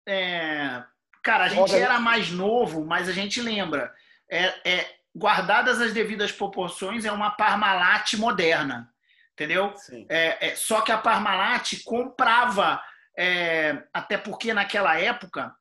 é... 0.07 0.81
cara, 1.21 1.45
a 1.45 1.49
gente 1.49 1.75
era 1.75 1.99
mais 1.99 2.31
novo, 2.31 2.85
mas 2.85 3.09
a 3.09 3.11
gente 3.11 3.41
lembra. 3.41 3.93
É, 4.29 4.45
é, 4.69 4.96
guardadas 5.17 5.81
as 5.81 5.93
devidas 5.93 6.31
proporções, 6.31 7.05
é 7.05 7.11
uma 7.11 7.31
Parmalat 7.31 8.13
moderna, 8.13 8.93
entendeu? 9.33 9.73
É, 10.09 10.49
é, 10.49 10.55
só 10.55 10.81
que 10.81 10.91
a 10.91 10.97
Parmalat 10.97 11.83
comprava, 11.83 12.81
é, 13.17 13.83
até 13.93 14.17
porque 14.17 14.53
naquela 14.53 14.99
época, 14.99 15.53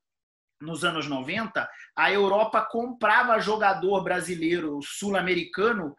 nos 0.60 0.84
anos 0.84 1.06
90, 1.06 1.68
a 1.96 2.12
Europa 2.12 2.60
comprava 2.62 3.40
jogador 3.40 4.02
brasileiro, 4.02 4.80
sul-americano, 4.82 5.96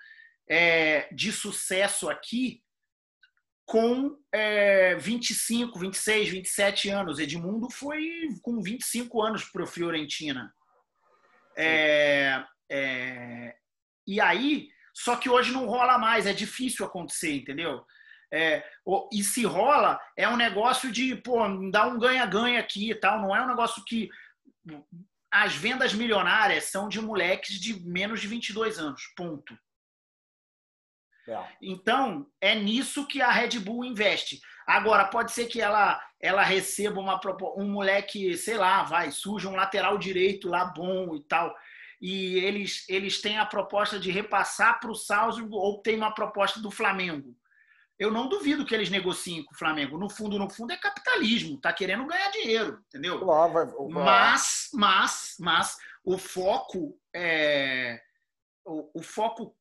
é, 0.49 1.07
de 1.11 1.31
sucesso 1.31 2.09
aqui, 2.09 2.61
com 3.65 4.17
é, 4.31 4.95
25, 4.95 5.77
26, 5.77 6.29
27 6.29 6.89
anos. 6.89 7.19
Edmundo 7.19 7.69
foi 7.69 8.29
com 8.41 8.61
25 8.61 9.21
anos 9.21 9.43
para 9.43 9.63
o 9.63 9.67
Fiorentina. 9.67 10.53
É, 11.57 12.45
é, 12.69 13.55
e 14.05 14.21
aí, 14.21 14.69
só 14.93 15.15
que 15.15 15.29
hoje 15.29 15.51
não 15.51 15.65
rola 15.65 15.97
mais, 15.97 16.25
é 16.25 16.33
difícil 16.33 16.86
acontecer, 16.86 17.36
entendeu? 17.36 17.86
É, 18.31 18.63
e 19.12 19.24
se 19.24 19.45
rola, 19.45 20.00
é 20.17 20.27
um 20.27 20.36
negócio 20.36 20.91
de, 20.91 21.15
pô, 21.15 21.39
dá 21.71 21.88
um 21.88 22.00
ganha-ganha 22.00 22.59
aqui 22.59 22.91
e 22.91 22.95
tal, 22.95 23.21
não 23.21 23.36
é 23.36 23.41
um 23.41 23.47
negócio 23.47 23.83
que. 23.86 24.09
As 25.29 25.53
vendas 25.53 25.93
milionárias 25.93 26.65
são 26.65 26.88
de 26.88 27.01
moleques 27.01 27.59
de 27.59 27.81
menos 27.86 28.21
de 28.21 28.27
22 28.27 28.79
anos, 28.79 29.07
ponto. 29.15 29.57
É. 31.27 31.47
Então, 31.62 32.25
é 32.39 32.55
nisso 32.55 33.05
que 33.05 33.21
a 33.21 33.29
Red 33.29 33.59
Bull 33.59 33.83
investe. 33.83 34.41
Agora, 34.65 35.05
pode 35.05 35.33
ser 35.33 35.47
que 35.47 35.62
ela, 35.62 36.01
ela 36.21 36.43
receba 36.43 37.00
uma, 37.00 37.19
um 37.57 37.69
moleque, 37.69 38.38
sei 38.38 38.57
lá, 38.57 38.83
vai, 38.83 39.12
surge 39.12 39.47
um 39.47 39.55
lateral 39.55 39.97
direito 39.97 40.47
lá 40.47 40.65
bom 40.65 41.13
e 41.13 41.21
tal 41.24 41.53
e 42.00 42.38
eles, 42.39 42.86
eles 42.88 43.22
têm 43.22 43.38
a 43.38 43.46
proposta 43.46 44.00
de 44.00 44.12
repassar 44.12 44.80
para 44.80 44.92
o 44.92 44.96
Salzburg 44.96 45.54
ou 45.54 45.82
tem 45.82 45.98
uma 45.98 46.13
proposta 46.13 46.60
do 46.60 46.70
Flamengo. 46.70 47.36
Eu 47.98 48.12
não 48.12 48.30
duvido 48.30 48.66
que 48.66 48.75
eles 48.75 48.92
negociem 48.92 49.44
com 49.44 49.56
o 49.56 49.58
Flamengo. 49.58 49.98
No 49.98 50.08
fundo, 50.08 50.38
no 50.38 50.50
fundo, 50.50 50.72
é 50.72 50.77
capitalismo, 50.77 51.60
tá 51.60 51.74
querendo 51.74 52.06
ganhar 52.06 52.30
dinheiro, 52.30 52.80
entendeu? 52.88 53.20
Mas, 53.89 54.70
mas, 54.74 55.36
mas 55.39 55.77
o 56.04 56.18
foco 56.18 57.00
é 57.16 58.00
o, 58.63 59.00
o 59.00 59.01
foco 59.01 59.56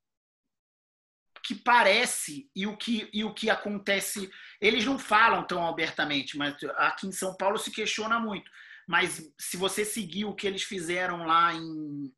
que 1.43 1.55
parece 1.55 2.50
e 2.55 2.66
o 2.66 2.76
que, 2.76 3.09
e 3.12 3.25
o 3.25 3.33
que 3.33 3.49
acontece. 3.49 4.31
Eles 4.61 4.85
não 4.85 4.99
falam 4.99 5.47
tão 5.47 5.66
abertamente, 5.66 6.37
mas 6.37 6.55
aqui 6.76 7.07
em 7.07 7.12
São 7.12 7.35
Paulo 7.35 7.57
se 7.57 7.71
questiona 7.71 8.19
muito 8.19 8.50
mas 8.87 9.33
se 9.38 9.57
você 9.57 9.85
seguir 9.85 10.25
o 10.25 10.35
que 10.35 10.47
eles 10.47 10.62
fizeram 10.62 11.26
lá 11.26 11.52
em, 11.52 12.12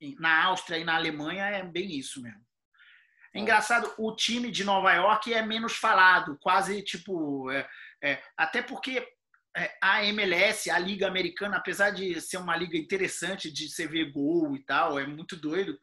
em, 0.00 0.16
na 0.18 0.44
Áustria 0.44 0.78
e 0.78 0.84
na 0.84 0.94
Alemanha, 0.94 1.44
é 1.44 1.62
bem 1.62 1.98
isso 1.98 2.22
mesmo. 2.22 2.40
É 3.34 3.38
engraçado, 3.38 3.92
o 3.98 4.14
time 4.14 4.50
de 4.50 4.64
Nova 4.64 4.92
York 4.92 5.32
é 5.32 5.42
menos 5.42 5.74
falado, 5.74 6.38
quase 6.40 6.82
tipo. 6.82 7.50
É, 7.50 7.68
é, 8.02 8.22
até 8.36 8.62
porque 8.62 9.06
é, 9.56 9.76
a 9.82 10.04
MLS, 10.06 10.70
a 10.70 10.78
Liga 10.78 11.06
Americana, 11.06 11.56
apesar 11.56 11.90
de 11.90 12.20
ser 12.20 12.38
uma 12.38 12.56
liga 12.56 12.76
interessante 12.76 13.50
de 13.50 13.68
você 13.68 13.86
ver 13.86 14.10
gol 14.12 14.56
e 14.56 14.64
tal, 14.64 14.98
é 14.98 15.06
muito 15.06 15.36
doido, 15.36 15.78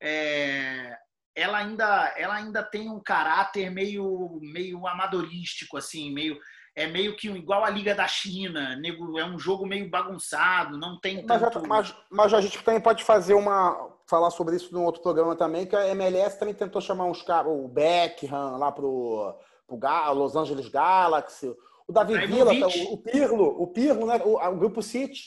é, 0.00 0.96
ela, 1.36 1.58
ainda, 1.58 2.14
ela 2.16 2.34
ainda 2.34 2.62
tem 2.62 2.88
um 2.88 3.00
caráter 3.00 3.70
meio, 3.70 4.38
meio 4.42 4.86
amadorístico, 4.86 5.76
assim, 5.76 6.12
meio 6.12 6.38
é 6.78 6.86
meio 6.86 7.16
que 7.16 7.28
igual 7.28 7.64
a 7.64 7.70
Liga 7.70 7.92
da 7.92 8.06
China, 8.06 8.80
é 9.18 9.24
um 9.24 9.36
jogo 9.36 9.66
meio 9.66 9.90
bagunçado, 9.90 10.78
não 10.78 10.96
tem 10.96 11.26
tanto... 11.26 11.66
Mas, 11.66 11.92
mas, 12.08 12.32
a 12.32 12.40
gente 12.40 12.62
também 12.62 12.80
pode 12.80 13.02
fazer 13.02 13.34
uma... 13.34 13.90
falar 14.06 14.30
sobre 14.30 14.54
isso 14.54 14.72
num 14.72 14.84
outro 14.84 15.02
programa 15.02 15.34
também, 15.34 15.66
que 15.66 15.74
a 15.74 15.88
MLS 15.88 16.38
também 16.38 16.54
tentou 16.54 16.80
chamar 16.80 17.06
uns 17.06 17.20
caras, 17.20 17.50
o 17.50 17.66
Beckham 17.66 18.58
lá 18.58 18.70
pro, 18.70 19.34
pro 19.66 19.78
Los 20.14 20.36
Angeles 20.36 20.68
Galaxy, 20.68 21.52
o 21.88 21.92
Davi 21.92 22.16
Villa, 22.26 22.52
o, 22.52 22.92
o 22.92 22.98
Pirlo, 22.98 23.62
o 23.62 23.66
Pirlo, 23.66 24.06
né? 24.06 24.20
o, 24.24 24.36
o 24.38 24.56
Grupo 24.56 24.80
City. 24.80 25.24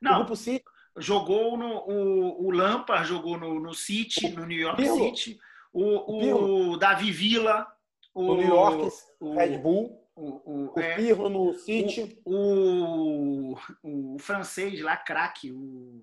Não, 0.00 0.12
o 0.12 0.16
Grupo 0.20 0.34
City. 0.34 0.64
jogou 0.96 1.58
no... 1.58 1.76
O, 1.86 2.46
o 2.46 2.50
Lampard 2.50 3.06
jogou 3.06 3.36
no, 3.36 3.60
no 3.60 3.74
City, 3.74 4.30
no 4.30 4.46
New 4.46 4.58
York 4.58 4.80
Pirlo. 4.80 5.14
City, 5.14 5.38
o, 5.74 6.70
o 6.70 6.76
Davi 6.78 7.10
Villa... 7.10 7.66
O, 8.14 8.32
o 8.32 8.34
New 8.34 8.48
York 8.48 8.88
Red 9.20 9.58
Bull 9.58 10.05
o, 10.16 10.40
o, 10.50 10.72
o 10.74 10.80
é, 10.80 10.96
Pirlo 10.96 11.28
no 11.28 11.52
City. 11.52 12.20
O, 12.24 13.54
o, 13.82 14.14
o 14.14 14.18
francês 14.18 14.80
lá, 14.80 14.96
craque, 14.96 15.52
o, 15.52 16.02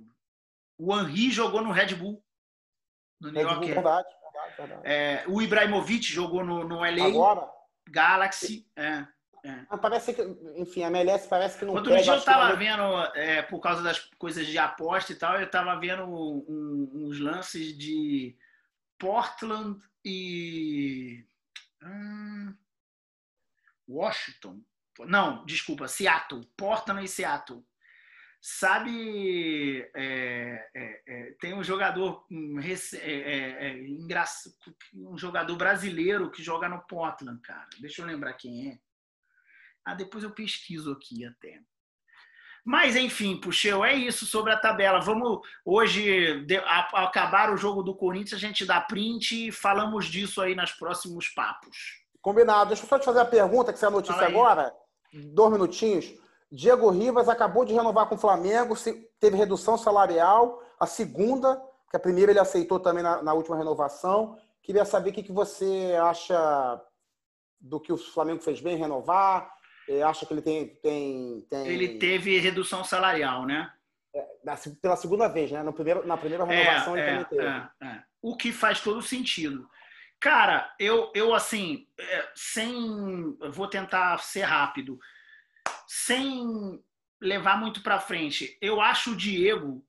o 0.77 0.95
Henri 0.95 1.31
jogou 1.31 1.61
no 1.61 1.71
Red 1.71 1.95
Bull. 1.95 2.23
No 3.19 3.31
New 3.31 3.41
York. 3.41 3.59
Bull, 3.59 3.69
é. 3.69 3.73
verdade, 3.73 4.07
verdade, 4.21 4.55
verdade. 4.57 4.81
É, 4.83 5.23
o 5.27 5.41
Ibrahimovic 5.41 6.03
jogou 6.03 6.43
no, 6.45 6.63
no 6.63 6.79
LA. 6.81 7.07
Agora? 7.07 7.49
Galaxy. 7.89 8.65
É, 8.75 9.05
é. 9.43 9.77
Parece 9.81 10.13
que, 10.13 10.21
enfim, 10.55 10.83
a 10.83 10.87
MLS 10.87 11.27
parece 11.27 11.57
que 11.57 11.65
não 11.65 11.73
Outro 11.73 11.95
dia 11.97 12.13
eu 12.13 12.17
estava 12.17 12.55
vendo, 12.55 12.83
é, 13.15 13.41
por 13.41 13.59
causa 13.59 13.81
das 13.81 13.99
coisas 14.17 14.47
de 14.47 14.57
aposta 14.57 15.11
e 15.11 15.15
tal, 15.15 15.35
eu 15.37 15.45
estava 15.45 15.77
vendo 15.79 16.03
um, 16.05 16.89
uns 16.93 17.19
lances 17.19 17.77
de 17.77 18.37
Portland 18.97 19.81
e. 20.05 21.25
Hum, 21.83 22.55
Washington. 23.87 24.61
Não, 24.99 25.45
desculpa, 25.45 25.87
Seattle. 25.87 26.45
Portland 26.57 27.03
e 27.03 27.07
Seattle. 27.07 27.65
Sabe, 28.45 29.89
é, 29.95 30.69
é, 30.75 31.03
é, 31.07 31.31
tem 31.39 31.53
um 31.53 31.63
jogador 31.63 32.25
um, 32.29 32.59
é, 32.59 33.69
é, 33.69 33.75
um 34.93 35.17
jogador 35.17 35.55
brasileiro 35.55 36.29
que 36.29 36.43
joga 36.43 36.67
no 36.67 36.85
Portland, 36.85 37.41
cara. 37.41 37.69
Deixa 37.79 38.01
eu 38.01 38.05
lembrar 38.05 38.33
quem 38.33 38.71
é. 38.71 38.79
Ah, 39.85 39.95
depois 39.95 40.25
eu 40.25 40.31
pesquiso 40.31 40.91
aqui 40.91 41.25
até. 41.25 41.61
Mas 42.65 42.97
enfim, 42.97 43.39
Puxeu, 43.39 43.83
é 43.83 43.93
isso 43.93 44.25
sobre 44.25 44.51
a 44.51 44.57
tabela. 44.57 44.99
Vamos 44.99 45.39
hoje 45.65 46.45
de, 46.45 46.57
a, 46.57 47.05
acabar 47.05 47.49
o 47.49 47.57
jogo 47.57 47.81
do 47.81 47.95
Corinthians, 47.95 48.33
a 48.33 48.45
gente 48.45 48.65
dá 48.65 48.81
print 48.81 49.47
e 49.47 49.51
falamos 49.53 50.05
disso 50.07 50.41
aí 50.41 50.53
nos 50.53 50.73
próximos 50.73 51.29
papos. 51.29 52.02
Combinado. 52.23 52.69
Deixa 52.69 52.83
eu 52.83 52.87
só 52.87 52.97
te 52.97 53.05
fazer 53.05 53.19
a 53.19 53.25
pergunta, 53.25 53.71
que 53.71 53.77
você 53.77 53.85
é 53.85 53.89
a 53.89 53.91
notícia 53.91 54.25
agora. 54.25 54.73
Dois 55.13 55.51
minutinhos. 55.51 56.11
Diego 56.49 56.89
Rivas 56.89 57.27
acabou 57.27 57.65
de 57.65 57.73
renovar 57.73 58.07
com 58.07 58.15
o 58.15 58.17
Flamengo, 58.17 58.75
teve 59.19 59.35
redução 59.35 59.77
salarial. 59.77 60.63
A 60.79 60.87
segunda, 60.87 61.61
que 61.91 61.97
a 61.97 61.99
primeira 61.99 62.31
ele 62.31 62.39
aceitou 62.39 62.79
também 62.79 63.03
na, 63.03 63.21
na 63.21 63.33
última 63.33 63.57
renovação. 63.57 64.37
Queria 64.61 64.85
saber 64.85 65.09
o 65.09 65.13
que, 65.13 65.23
que 65.23 65.31
você 65.33 65.93
acha 66.01 66.81
do 67.59 67.79
que 67.79 67.91
o 67.91 67.97
Flamengo 67.97 68.41
fez 68.41 68.61
bem 68.61 68.77
renovar. 68.77 69.51
acha 70.05 70.25
que 70.25 70.33
ele 70.33 70.41
tem, 70.41 70.67
tem, 70.81 71.45
tem... 71.49 71.67
Ele 71.67 71.97
teve 71.99 72.39
redução 72.39 72.85
salarial, 72.85 73.45
né? 73.45 73.69
É, 74.15 74.25
pela 74.81 74.95
segunda 74.95 75.27
vez, 75.27 75.51
né? 75.51 75.61
No 75.61 75.73
primeiro, 75.73 76.07
na 76.07 76.15
primeira 76.15 76.45
renovação 76.45 76.95
é, 76.95 76.99
ele 76.99 77.09
é, 77.09 77.11
também 77.11 77.25
teve. 77.25 77.43
É, 77.43 77.69
é, 77.81 78.03
o 78.21 78.37
que 78.37 78.53
faz 78.53 78.79
todo 78.79 79.01
sentido. 79.01 79.67
Cara, 80.23 80.73
eu, 80.79 81.11
eu 81.13 81.35
assim, 81.35 81.85
é, 81.99 82.31
sem. 82.33 83.37
Vou 83.51 83.67
tentar 83.67 84.17
ser 84.19 84.43
rápido. 84.43 84.97
Sem 85.85 86.81
levar 87.21 87.57
muito 87.57 87.83
para 87.83 87.99
frente, 87.99 88.57
eu 88.61 88.79
acho 88.79 89.11
o 89.11 89.17
Diego, 89.17 89.85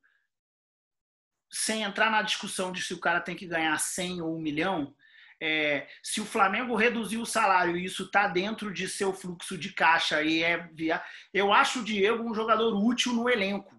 sem 1.49 1.85
entrar 1.85 2.11
na 2.11 2.21
discussão 2.21 2.73
de 2.73 2.83
se 2.83 2.93
o 2.93 2.99
cara 2.99 3.21
tem 3.21 3.37
que 3.37 3.47
ganhar 3.47 3.79
100 3.79 4.23
ou 4.23 4.37
1 4.37 4.41
milhão, 4.41 4.97
é, 5.41 5.87
se 6.03 6.21
o 6.21 6.27
Flamengo 6.27 6.75
reduzir 6.75 7.19
o 7.19 7.27
salário 7.27 7.77
e 7.77 7.85
isso 7.85 8.03
está 8.03 8.27
dentro 8.27 8.73
de 8.73 8.89
seu 8.89 9.13
fluxo 9.13 9.57
de 9.57 9.73
caixa 9.73 10.21
e 10.21 10.43
é 10.43 10.67
via... 10.73 11.01
eu 11.33 11.53
acho 11.53 11.79
o 11.79 11.85
Diego 11.85 12.29
um 12.29 12.35
jogador 12.35 12.75
útil 12.75 13.13
no 13.13 13.31
elenco. 13.31 13.73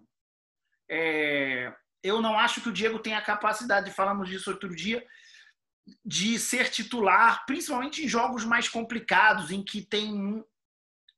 É, 0.88 1.70
eu 2.02 2.22
não 2.22 2.38
acho 2.38 2.62
que 2.62 2.70
o 2.70 2.72
Diego 2.72 2.98
tenha 2.98 3.18
a 3.18 3.22
capacidade, 3.22 3.90
falamos 3.90 4.26
disso 4.26 4.50
outro 4.50 4.74
dia, 4.74 5.06
de 6.04 6.38
ser 6.38 6.70
titular, 6.70 7.44
principalmente 7.46 8.04
em 8.04 8.08
jogos 8.08 8.44
mais 8.44 8.68
complicados, 8.68 9.50
em 9.50 9.62
que 9.62 9.82
tem 9.82 10.12
um, 10.12 10.44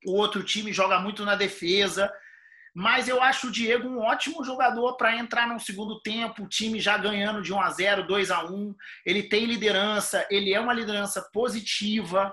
o 0.06 0.12
outro 0.12 0.42
time 0.42 0.72
joga 0.72 0.98
muito 1.00 1.25
na 1.25 1.34
defesa. 1.34 2.12
Mas 2.75 3.08
eu 3.08 3.22
acho 3.22 3.48
o 3.48 3.50
Diego 3.50 3.88
um 3.88 3.98
ótimo 3.98 4.44
jogador 4.44 4.96
para 4.96 5.16
entrar 5.16 5.48
no 5.48 5.58
segundo 5.58 6.00
tempo, 6.00 6.44
o 6.44 6.48
time 6.48 6.78
já 6.78 6.96
ganhando 6.96 7.42
de 7.42 7.52
1 7.52 7.60
a 7.60 7.70
0 7.70 8.06
2 8.06 8.30
a 8.30 8.44
1 8.44 8.75
Ele 9.04 9.22
tem 9.25 9.46
liderança, 9.46 10.26
ele 10.30 10.52
é 10.52 10.60
uma 10.60 10.72
liderança 10.72 11.28
positiva. 11.32 12.32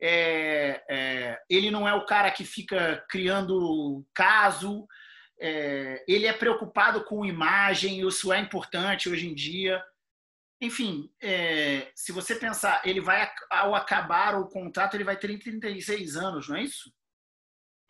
É, 0.00 0.82
é, 0.88 1.38
ele 1.48 1.70
não 1.70 1.88
é 1.88 1.94
o 1.94 2.04
cara 2.04 2.30
que 2.30 2.44
fica 2.44 3.04
criando 3.08 4.06
caso. 4.14 4.86
É, 5.40 6.04
ele 6.06 6.26
é 6.26 6.32
preocupado 6.32 7.02
com 7.04 7.24
imagem, 7.24 8.06
isso 8.06 8.32
é 8.32 8.38
importante 8.38 9.08
hoje 9.08 9.26
em 9.26 9.34
dia. 9.34 9.82
Enfim, 10.64 11.10
é, 11.20 11.90
se 11.94 12.12
você 12.12 12.34
pensar, 12.34 12.82
ele 12.84 13.00
vai, 13.00 13.30
ao 13.50 13.74
acabar 13.74 14.38
o 14.38 14.48
contrato, 14.48 14.94
ele 14.94 15.04
vai 15.04 15.16
ter 15.16 15.38
36 15.38 16.16
anos, 16.16 16.48
não 16.48 16.56
é 16.56 16.62
isso? 16.62 16.92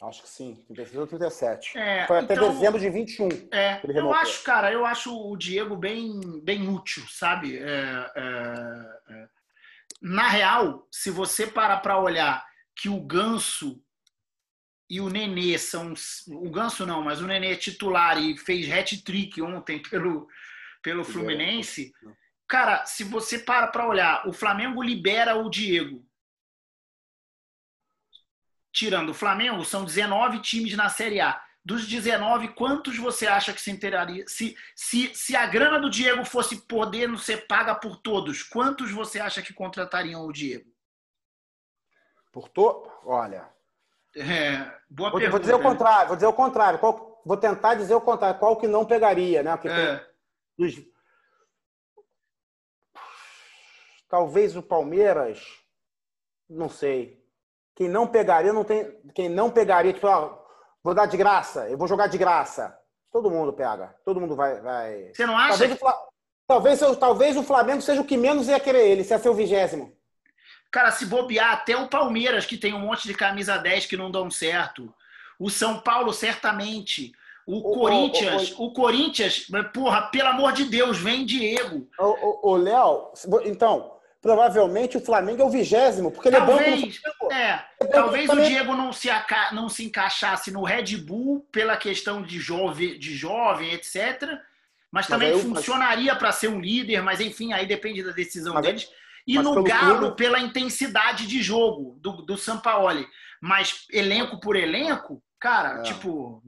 Acho 0.03 0.23
que 0.23 0.29
sim, 0.29 0.65
36 0.67 0.97
ou 0.97 1.07
37. 1.07 1.79
É, 1.79 2.07
Foi 2.07 2.19
até 2.19 2.35
então, 2.35 2.53
dezembro 2.53 2.81
de 2.81 2.91
21. 2.91 3.29
É, 3.53 3.81
eu 3.85 4.13
acho, 4.13 4.43
cara, 4.43 4.73
eu 4.73 4.85
acho 4.85 5.15
o 5.15 5.37
Diego 5.37 5.77
bem, 5.77 6.21
bem 6.43 6.69
útil, 6.69 7.05
sabe? 7.09 7.57
É, 7.57 8.11
é, 8.15 9.15
é. 9.15 9.29
na 10.03 10.29
real, 10.29 10.87
se 10.91 11.11
você 11.11 11.47
parar 11.47 11.79
para 11.79 11.99
olhar 11.99 12.45
que 12.77 12.89
o 12.89 13.01
Ganso 13.01 13.81
e 14.91 15.01
o 15.01 15.09
Nenê 15.09 15.57
são. 15.59 15.95
O 16.29 16.51
Ganso 16.51 16.85
não, 16.85 17.03
mas 17.03 17.21
o 17.21 17.27
Nenê 17.27 17.53
é 17.53 17.57
titular 17.57 18.21
e 18.21 18.37
fez 18.37 18.71
hat-trick 18.71 19.41
ontem 19.41 19.81
pelo, 19.81 20.29
pelo 20.83 21.05
Fluminense. 21.05 21.93
Cara, 22.55 22.87
se 22.87 23.03
você 23.03 23.37
para 23.37 23.67
para 23.67 23.85
olhar, 23.85 24.29
o 24.29 24.33
Flamengo 24.33 24.81
libera 24.81 25.35
o 25.35 25.51
Diego. 25.51 26.07
Tirando 28.73 29.09
o 29.09 29.15
Flamengo, 29.15 29.65
são 29.65 29.85
19 29.85 30.39
times 30.41 30.77
na 30.77 30.89
Série 30.89 31.21
A. 31.21 31.43
Dos 31.65 31.85
19, 31.85 32.55
quantos 32.55 32.97
você 32.97 33.27
acha 33.27 33.53
que 33.53 33.61
se 33.61 33.73
inteiraria? 33.73 34.25
Se, 34.29 34.57
se, 34.77 35.13
se 35.17 35.35
a 35.35 35.49
grana 35.49 35.81
do 35.81 35.91
Diego 35.91 36.25
fosse 36.25 36.65
poder 36.69 37.19
ser 37.19 37.49
paga 37.49 37.75
por 37.75 37.97
todos, 37.97 38.45
quantos 38.45 38.93
você 38.93 39.19
acha 39.19 39.43
que 39.43 39.53
contratariam 39.53 40.25
o 40.25 40.33
Diego? 40.33 40.71
Por 42.31 42.49
to... 42.49 42.89
Olha, 43.05 43.49
é, 44.15 44.59
boa 44.89 45.11
vou, 45.11 45.19
pergunta. 45.19 45.31
Vou 45.31 45.41
dizer 45.41 45.55
o 45.55 45.61
contrário, 45.61 46.07
vou 46.07 46.17
dizer 46.17 46.29
o 46.29 46.33
contrário. 46.33 46.79
Qual, 46.79 47.21
vou 47.27 47.37
tentar 47.37 47.75
dizer 47.75 47.97
o 47.97 48.01
contrário. 48.01 48.39
Qual 48.39 48.57
que 48.57 48.69
não 48.69 48.87
pegaria, 48.87 49.43
né? 49.43 49.57
Porque 49.57 49.67
é. 49.67 49.97
tem, 49.97 50.07
dos... 50.57 50.94
Talvez 54.15 54.55
o 54.55 54.63
Palmeiras, 54.63 55.45
não 56.49 56.69
sei. 56.69 57.21
Quem 57.75 57.89
não 57.89 58.07
pegaria, 58.07 58.53
não 58.53 58.63
tem. 58.63 58.97
Quem 59.13 59.29
não 59.29 59.51
pegaria, 59.51 59.93
tipo, 59.93 60.07
ó, 60.07 60.39
vou 60.85 60.95
dar 60.95 61.07
de 61.07 61.17
graça, 61.17 61.69
eu 61.69 61.77
vou 61.77 61.89
jogar 61.89 62.07
de 62.07 62.17
graça. 62.17 62.79
Todo 63.11 63.29
mundo 63.29 63.53
pega. 63.53 63.93
Todo 64.05 64.21
mundo 64.21 64.37
vai. 64.37 64.61
vai... 64.61 65.11
Você 65.13 65.27
não 65.27 65.37
acha? 65.37 65.59
Talvez, 65.59 66.81
o, 66.81 66.85
talvez, 66.85 66.97
talvez 66.97 67.37
o 67.37 67.43
Flamengo 67.43 67.83
seja 67.83 68.03
o 68.03 68.05
que 68.05 68.17
menos 68.17 68.47
ia 68.47 68.61
querer 68.61 68.87
ele, 68.87 69.03
se 69.03 69.13
é 69.13 69.19
seu 69.19 69.35
vigésimo. 69.35 69.93
Cara, 70.71 70.93
se 70.93 71.07
bobear, 71.07 71.53
até 71.53 71.77
o 71.77 71.89
Palmeiras, 71.89 72.47
que 72.47 72.57
tem 72.57 72.73
um 72.73 72.87
monte 72.87 73.09
de 73.09 73.15
camisa 73.15 73.59
10 73.59 73.87
que 73.87 73.97
não 73.97 74.13
dão 74.13 74.31
certo. 74.31 74.95
O 75.41 75.51
São 75.51 75.81
Paulo, 75.81 76.13
certamente. 76.13 77.11
O, 77.47 77.59
o 77.59 77.75
Corinthians, 77.75 78.53
o, 78.53 78.63
o, 78.63 78.67
o, 78.67 78.73
Corinthians, 78.73 79.47
porra, 79.73 80.03
pelo 80.03 80.29
amor 80.29 80.53
de 80.53 80.65
Deus, 80.65 80.99
vem 80.99 81.27
Diego. 81.27 81.89
O, 81.99 82.57
Léo, 82.57 83.13
então, 83.45 83.94
provavelmente 84.25 84.97
o 84.97 85.05
Flamengo 85.05 85.43
é 85.43 85.45
o 85.45 85.51
vigésimo, 85.51 86.11
porque 86.11 86.29
ele 86.29 86.39
talvez, 86.39 86.99
é 87.05 87.09
banco 87.11 87.31
É, 87.31 87.67
é 87.79 87.87
talvez 87.89 88.31
o 88.31 88.41
Diego 88.41 88.75
não 88.75 88.91
se, 88.91 89.11
não 89.53 89.69
se 89.69 89.85
encaixasse 89.85 90.51
no 90.51 90.65
Red 90.65 90.97
Bull 90.97 91.47
pela 91.53 91.77
questão 91.77 92.23
de 92.23 92.41
jovem, 92.41 92.99
de 92.99 93.15
jovem 93.15 93.75
etc. 93.75 94.41
Mas 94.91 95.07
também 95.07 95.31
mas 95.31 95.43
funcionaria 95.43 96.17
para 96.17 96.33
ser 96.33 96.49
um 96.49 96.59
líder, 96.59 97.03
mas 97.03 97.21
enfim, 97.21 97.53
aí 97.53 97.67
depende 97.67 98.03
da 98.03 98.13
decisão 98.13 98.55
mas 98.55 98.65
deles. 98.65 98.91
E 99.27 99.35
Mas 99.35 99.45
no 99.45 99.63
Galo, 99.63 99.99
clube... 99.99 100.17
pela 100.17 100.41
intensidade 100.41 101.27
de 101.27 101.43
jogo 101.43 101.99
do, 102.01 102.23
do 102.23 102.39
Sampaoli. 102.39 103.07
Mas 103.43 103.87
elenco 103.93 104.41
por 104.41 104.57
elenco, 104.57 105.23
cara, 105.39 105.81
é. 105.81 105.83
tipo. 105.83 106.43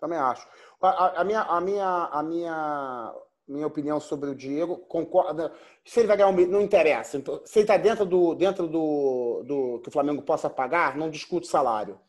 Também 0.00 0.18
acho. 0.18 0.46
A, 0.82 1.20
a, 1.20 1.24
minha, 1.24 1.40
a, 1.42 1.60
minha, 1.60 2.08
a 2.10 2.22
minha, 2.22 3.14
minha 3.46 3.66
opinião 3.66 4.00
sobre 4.00 4.30
o 4.30 4.34
Diego, 4.34 4.78
concorda. 4.78 5.52
Se 5.84 6.00
ele 6.00 6.08
vai 6.08 6.16
ganhar 6.16 6.28
um 6.28 6.46
não 6.46 6.62
interessa. 6.62 7.16
Então, 7.16 7.40
se 7.44 7.58
ele 7.58 7.64
está 7.64 7.76
dentro, 7.76 8.04
do, 8.04 8.34
dentro 8.34 8.66
do, 8.66 9.42
do 9.44 9.80
que 9.80 9.88
o 9.88 9.92
Flamengo 9.92 10.22
possa 10.22 10.48
pagar, 10.48 10.96
não 10.96 11.10
discute 11.10 11.46
salário. 11.46 12.00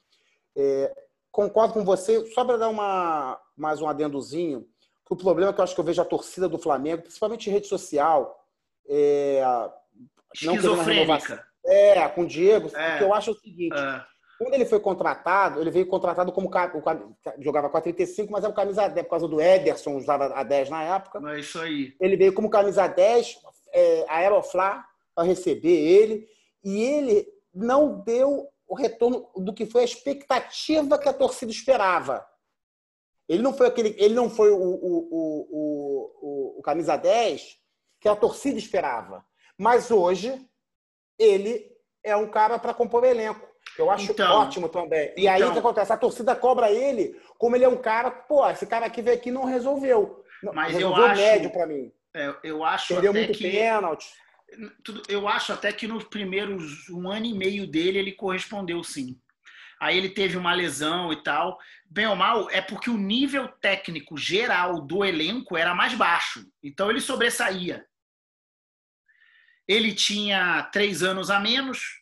É, 0.55 0.95
concordo 1.31 1.73
com 1.73 1.83
você, 1.83 2.25
só 2.27 2.45
para 2.45 2.57
dar 2.57 2.69
uma, 2.69 3.39
mais 3.57 3.81
um 3.81 3.89
adendozinho, 3.89 4.65
que 5.05 5.13
o 5.13 5.17
problema 5.17 5.51
é 5.51 5.53
que 5.53 5.59
eu 5.59 5.63
acho 5.63 5.75
que 5.75 5.81
eu 5.81 5.85
vejo 5.85 6.01
a 6.01 6.05
torcida 6.05 6.47
do 6.47 6.57
Flamengo, 6.57 7.03
principalmente 7.03 7.49
em 7.49 7.53
rede 7.53 7.67
social, 7.67 8.43
é, 8.87 9.41
não 10.41 10.55
renovação. 10.83 11.37
É, 11.65 12.07
com 12.09 12.21
o 12.21 12.27
Diego, 12.27 12.69
é. 12.75 12.97
que 12.97 13.03
eu 13.03 13.13
acho 13.13 13.31
o 13.31 13.35
seguinte. 13.35 13.75
É. 13.75 14.14
Quando 14.37 14.53
ele 14.53 14.65
foi 14.65 14.79
contratado, 14.79 15.61
ele 15.61 15.71
veio 15.71 15.87
contratado 15.87 16.31
como 16.31 16.51
jogava 17.39 17.69
com 17.69 17.77
a 17.77 17.81
35, 17.81 18.31
mas 18.31 18.43
era 18.43 18.51
o 18.51 18.55
camisa 18.55 18.87
10, 18.87 19.05
por 19.05 19.11
causa 19.11 19.27
do 19.27 19.39
Ederson, 19.39 19.95
usava 19.95 20.25
a 20.33 20.43
10 20.43 20.69
na 20.69 20.83
época. 20.83 21.21
É 21.31 21.39
isso 21.39 21.59
aí. 21.59 21.95
Ele 21.99 22.17
veio 22.17 22.33
como 22.33 22.49
camisa 22.49 22.85
10, 22.85 23.39
é, 23.71 24.05
a 24.09 24.17
Aeroflá 24.17 24.85
para 25.13 25.23
receber 25.23 25.69
ele, 25.69 26.27
e 26.63 26.81
ele 26.81 27.27
não 27.53 28.01
deu 28.01 28.49
o 28.67 28.75
retorno 28.75 29.29
do 29.37 29.53
que 29.53 29.65
foi 29.65 29.81
a 29.81 29.85
expectativa 29.85 30.97
que 30.97 31.07
a 31.07 31.13
torcida 31.13 31.51
esperava. 31.51 32.25
Ele 33.27 33.41
não 33.41 33.53
foi 33.53 33.67
aquele, 33.67 33.95
ele 33.97 34.13
não 34.13 34.29
foi 34.29 34.51
o, 34.51 34.57
o, 34.57 35.07
o, 35.11 36.19
o, 36.21 36.59
o 36.59 36.61
camisa 36.61 36.95
10 36.97 37.57
que 37.99 38.09
a 38.09 38.15
torcida 38.15 38.59
esperava. 38.59 39.25
Mas 39.57 39.89
hoje, 39.89 40.45
ele 41.17 41.71
é 42.03 42.15
um 42.15 42.29
cara 42.29 42.59
para 42.59 42.73
compor 42.73 43.03
o 43.03 43.05
elenco. 43.05 43.54
Eu 43.77 43.91
acho 43.91 44.11
então, 44.11 44.41
ótimo 44.41 44.69
também. 44.69 45.13
E 45.17 45.21
então, 45.21 45.33
aí 45.33 45.43
o 45.43 45.51
que 45.51 45.59
acontece? 45.59 45.91
A 45.91 45.97
torcida 45.97 46.35
cobra 46.35 46.71
ele, 46.71 47.19
como 47.37 47.55
ele 47.55 47.65
é 47.65 47.69
um 47.69 47.77
cara, 47.77 48.09
pô, 48.09 48.47
esse 48.49 48.65
cara 48.65 48.85
aqui 48.85 49.01
veio 49.01 49.17
aqui 49.17 49.31
não 49.31 49.45
resolveu. 49.45 50.23
Mas 50.53 50.73
resolveu 50.73 51.03
eu 51.03 51.11
acho, 51.11 51.21
médio 51.21 51.49
para 51.51 51.67
mim. 51.67 51.91
É, 52.13 52.35
eu 52.43 52.63
acho 52.63 52.93
Perdeu 52.93 53.11
até 53.11 53.19
muito 53.19 53.37
que, 53.37 53.51
pênalti. 53.51 54.07
Eu 55.09 55.27
acho 55.27 55.51
até 55.51 55.73
que 55.73 55.87
nos 55.87 56.03
primeiros 56.05 56.87
um 56.89 57.09
ano 57.09 57.25
e 57.25 57.33
meio 57.33 57.67
dele 57.67 57.99
ele 57.99 58.11
correspondeu 58.11 58.83
sim. 58.83 59.19
Aí 59.79 59.97
ele 59.97 60.09
teve 60.09 60.37
uma 60.37 60.53
lesão 60.53 61.11
e 61.11 61.21
tal. 61.21 61.59
Bem 61.85 62.07
ou 62.07 62.15
mal, 62.15 62.49
é 62.49 62.61
porque 62.61 62.89
o 62.89 62.97
nível 62.97 63.47
técnico 63.47 64.17
geral 64.17 64.81
do 64.81 65.03
elenco 65.03 65.57
era 65.57 65.75
mais 65.75 65.93
baixo. 65.93 66.45
Então 66.63 66.89
ele 66.89 67.01
sobressaía. 67.01 67.85
Ele 69.67 69.93
tinha 69.93 70.63
três 70.71 71.03
anos 71.03 71.29
a 71.29 71.39
menos, 71.39 72.01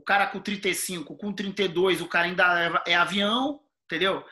o 0.00 0.02
cara 0.02 0.26
com 0.26 0.40
35, 0.40 1.14
com 1.16 1.32
32, 1.32 2.00
o 2.00 2.08
cara 2.08 2.26
ainda 2.26 2.82
é, 2.86 2.92
é 2.92 2.94
avião, 2.96 3.60
entendeu? 3.84 4.24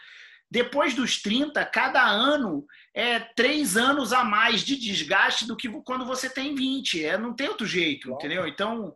Depois 0.50 0.94
dos 0.94 1.20
30, 1.20 1.62
cada 1.66 2.02
ano 2.02 2.66
é 2.94 3.20
três 3.20 3.76
anos 3.76 4.14
a 4.14 4.24
mais 4.24 4.62
de 4.62 4.76
desgaste 4.76 5.46
do 5.46 5.54
que 5.54 5.68
quando 5.83 6.07
você 6.07 6.31
tem 6.31 6.54
20. 6.54 7.04
É, 7.04 7.18
não 7.18 7.35
tem 7.35 7.48
outro 7.48 7.66
jeito, 7.66 8.11
entendeu? 8.12 8.46
Então, 8.46 8.94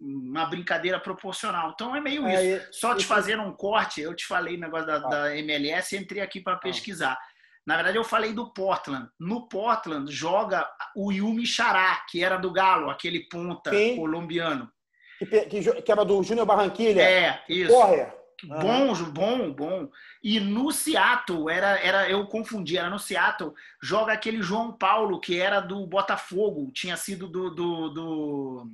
uma 0.00 0.46
brincadeira 0.46 0.98
proporcional. 0.98 1.72
Então 1.74 1.94
é 1.94 2.00
meio 2.00 2.26
é, 2.26 2.56
isso. 2.56 2.68
Só 2.72 2.94
te 2.94 3.04
fazer 3.04 3.38
um 3.38 3.52
corte, 3.52 4.00
eu 4.00 4.16
te 4.16 4.26
falei 4.26 4.56
negócio 4.56 4.86
da, 4.86 4.98
da 4.98 5.36
MLS, 5.36 5.94
entrei 5.94 6.22
aqui 6.22 6.40
para 6.40 6.56
pesquisar. 6.56 7.18
Na 7.66 7.76
verdade, 7.76 7.98
eu 7.98 8.04
falei 8.04 8.32
do 8.32 8.50
Portland. 8.54 9.10
No 9.20 9.46
Portland 9.46 10.10
joga 10.10 10.66
o 10.96 11.12
Yumi 11.12 11.46
Xará, 11.46 12.02
que 12.08 12.24
era 12.24 12.38
do 12.38 12.50
Galo, 12.50 12.88
aquele 12.88 13.28
ponta 13.28 13.70
Sim. 13.70 13.96
colombiano. 13.96 14.72
Que, 15.20 15.26
que, 15.26 15.82
que 15.82 15.92
era 15.92 16.02
do 16.02 16.22
Júnior 16.22 16.46
Barranquilha. 16.46 17.02
É, 17.02 17.44
isso. 17.46 17.70
Corre. 17.72 18.06
Bom, 18.42 18.94
bom, 19.12 19.52
bom. 19.52 19.90
E 20.22 20.40
no 20.40 20.72
Seattle, 20.72 21.50
era, 21.50 21.78
era, 21.78 22.08
eu 22.08 22.26
confundi, 22.26 22.78
era 22.78 22.88
no 22.88 22.98
Seattle, 22.98 23.52
joga 23.82 24.14
aquele 24.14 24.42
João 24.42 24.72
Paulo, 24.72 25.20
que 25.20 25.38
era 25.38 25.60
do 25.60 25.86
Botafogo, 25.86 26.72
tinha 26.72 26.96
sido 26.96 27.28
do, 27.28 27.50
do, 27.50 27.88
do 27.90 28.70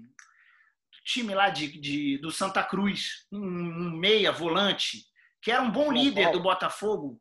time 1.05 1.35
lá 1.35 1.49
de, 1.49 1.81
de, 1.81 2.19
do 2.19 2.31
Santa 2.31 2.63
Cruz, 2.63 3.27
um, 3.33 3.41
um 3.41 3.91
meia, 3.91 4.31
volante, 4.31 5.05
que 5.43 5.51
era 5.51 5.63
um 5.63 5.71
bom 5.71 5.87
João 5.87 5.97
líder 5.97 6.25
Paulo. 6.25 6.39
do 6.39 6.43
Botafogo. 6.45 7.21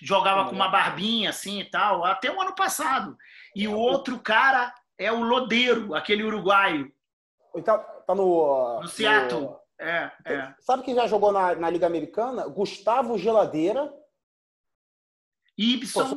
Jogava 0.00 0.48
com 0.48 0.54
uma 0.54 0.68
barbinha 0.68 1.30
assim 1.30 1.60
e 1.60 1.64
tal, 1.64 2.04
até 2.04 2.30
o 2.30 2.40
ano 2.40 2.54
passado. 2.54 3.16
E 3.56 3.66
o 3.66 3.74
outro 3.74 4.20
cara 4.20 4.72
é 4.98 5.10
o 5.10 5.22
Lodeiro, 5.22 5.94
aquele 5.94 6.22
uruguaio. 6.22 6.92
Tá, 7.62 7.78
tá 7.78 8.14
no. 8.14 8.80
No 8.80 8.88
Seattle. 8.88 9.40
No 9.42 9.60
é, 9.78 10.10
é. 10.24 10.54
Sabe 10.60 10.82
quem 10.82 10.94
já 10.94 11.06
jogou 11.06 11.32
na, 11.32 11.54
na 11.54 11.70
Liga 11.70 11.86
Americana? 11.86 12.46
Gustavo 12.46 13.18
Geladeira. 13.18 13.92
Ibson. 15.56 16.16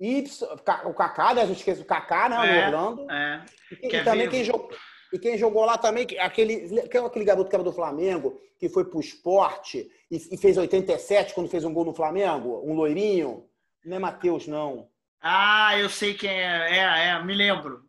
Ibson. 0.00 0.46
O 0.84 0.94
Kaká, 0.94 1.34
né? 1.34 1.42
A 1.42 1.46
gente 1.46 1.58
esquece 1.58 1.82
o 1.82 1.86
Kaká, 1.86 2.28
né? 2.28 2.60
É, 2.60 2.66
Orlando. 2.66 3.10
É. 3.10 3.44
E, 3.82 3.96
e 3.96 4.04
também 4.04 4.28
quem 4.28 4.44
jogou, 4.44 4.70
e 5.12 5.18
quem 5.18 5.36
jogou 5.36 5.64
lá 5.64 5.76
também, 5.76 6.06
aquele, 6.18 6.80
aquele 7.04 7.24
garoto 7.24 7.48
que 7.48 7.56
era 7.56 7.64
do 7.64 7.72
Flamengo, 7.72 8.40
que 8.58 8.68
foi 8.68 8.84
pro 8.84 9.00
esporte 9.00 9.90
e, 10.10 10.16
e 10.16 10.36
fez 10.36 10.56
87 10.56 11.34
quando 11.34 11.48
fez 11.48 11.64
um 11.64 11.72
gol 11.72 11.84
no 11.84 11.94
Flamengo, 11.94 12.62
um 12.64 12.74
loirinho. 12.74 13.48
Não 13.84 13.96
é 13.96 14.00
Matheus, 14.00 14.46
não. 14.46 14.90
Ah, 15.20 15.76
eu 15.78 15.88
sei 15.88 16.14
quem 16.14 16.30
é. 16.30 16.78
É, 16.78 17.08
é, 17.08 17.22
me 17.22 17.34
lembro. 17.34 17.88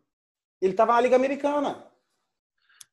Ele 0.60 0.72
estava 0.72 0.92
na 0.92 1.00
Liga 1.00 1.16
Americana. 1.16 1.89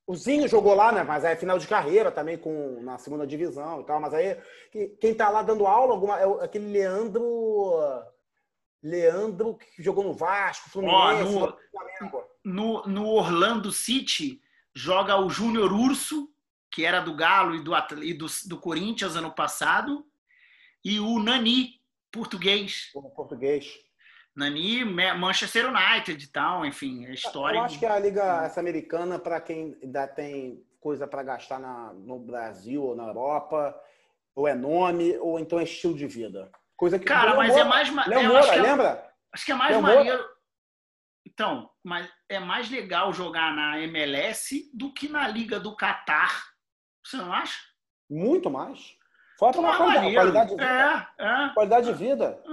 O 0.08 0.16
Zinho 0.16 0.48
jogou 0.48 0.74
lá, 0.74 0.90
né? 0.94 1.04
Mas 1.04 1.26
é 1.26 1.36
final 1.36 1.60
de 1.60 1.68
carreira 1.68 2.10
também 2.10 2.38
com, 2.38 2.82
na 2.82 2.98
segunda 2.98 3.28
divisão 3.28 3.82
e 3.82 3.84
tal. 3.84 4.00
Mas 4.00 4.14
aí 4.14 4.42
quem 5.02 5.14
tá 5.14 5.28
lá 5.28 5.44
dando 5.44 5.68
aula 5.68 5.94
alguma, 5.94 6.18
é 6.18 6.46
aquele 6.46 6.72
Leandro. 6.72 7.78
Leandro 8.82 9.56
que 9.56 9.84
jogou 9.84 10.04
no 10.04 10.14
Vasco, 10.14 10.70
Fluminense, 10.70 11.36
oh, 11.36 11.54
no, 12.46 12.84
no, 12.84 12.88
no, 12.88 13.08
Orlando 13.08 13.72
City 13.72 14.40
joga 14.74 15.20
o 15.20 15.30
Júnior 15.30 15.74
Urso, 15.74 16.32
que 16.72 16.86
era 16.86 17.02
do 17.02 17.16
Galo 17.16 17.56
e 17.56 17.60
do, 17.60 17.74
e 18.04 18.14
do, 18.14 18.28
do 18.46 18.58
Corinthians 18.58 19.16
ano 19.16 19.32
passado, 19.32 20.06
e 20.86 21.00
o 21.00 21.20
Nani, 21.20 21.82
português. 22.12 22.92
Português. 22.94 23.87
Nani, 24.38 24.86
Manchester 24.86 25.66
United 25.66 26.24
e 26.24 26.28
tal, 26.28 26.64
enfim, 26.64 27.08
a 27.08 27.12
história. 27.12 27.58
Eu 27.58 27.64
acho 27.64 27.80
que 27.80 27.86
a 27.88 27.98
liga 27.98 28.46
essa 28.46 28.60
americana 28.60 29.18
para 29.18 29.42
quem 29.42 29.76
ainda 29.82 30.08
tem 30.08 30.64
coisa 30.80 31.08
para 31.08 31.24
gastar 31.24 31.60
na, 31.60 31.92
no 31.94 32.20
Brasil 32.20 32.84
ou 32.84 32.96
na 32.96 33.08
Europa, 33.08 33.76
ou 34.36 34.48
é 34.48 34.54
nome 34.54 35.18
ou 35.18 35.40
então 35.40 35.60
é 35.60 35.64
estilo 35.64 35.96
de 35.96 36.06
vida. 36.06 36.52
Coisa 36.76 37.00
que 37.00 37.06
Cara, 37.06 37.36
mas 37.36 37.50
é 37.50 37.64
Moura, 37.64 37.82
é 37.82 37.92
mais 37.92 38.08
Léo 38.08 38.20
é, 38.20 38.28
Moura, 38.28 38.40
acho 38.42 38.52
é, 38.52 38.62
lembra? 38.62 39.14
Acho 39.34 39.46
que 39.46 39.52
é 39.52 39.56
mais 39.56 39.72
Léo 39.72 39.82
maneiro. 39.82 40.18
Moura. 40.18 40.38
Então, 41.26 41.70
mas 41.84 42.08
é 42.30 42.40
mais 42.40 42.70
legal 42.70 43.12
jogar 43.12 43.56
na 43.56 43.82
MLS 43.82 44.70
do 44.72 44.94
que 44.94 45.10
na 45.10 45.28
liga 45.28 45.60
do 45.60 45.76
Catar. 45.76 46.46
Você 47.04 47.18
não 47.18 47.34
acha? 47.34 47.58
Muito 48.08 48.52
mais. 48.52 48.96
Falta 49.40 49.60
uma 49.60 49.76
qualidade, 49.76 50.14
qualidade 50.14 50.50
de 50.50 50.56
vida. 50.56 51.10
É, 51.18 51.26
é. 51.26 51.50
Qualidade 51.56 51.86
de 51.88 51.94
vida. 51.94 52.44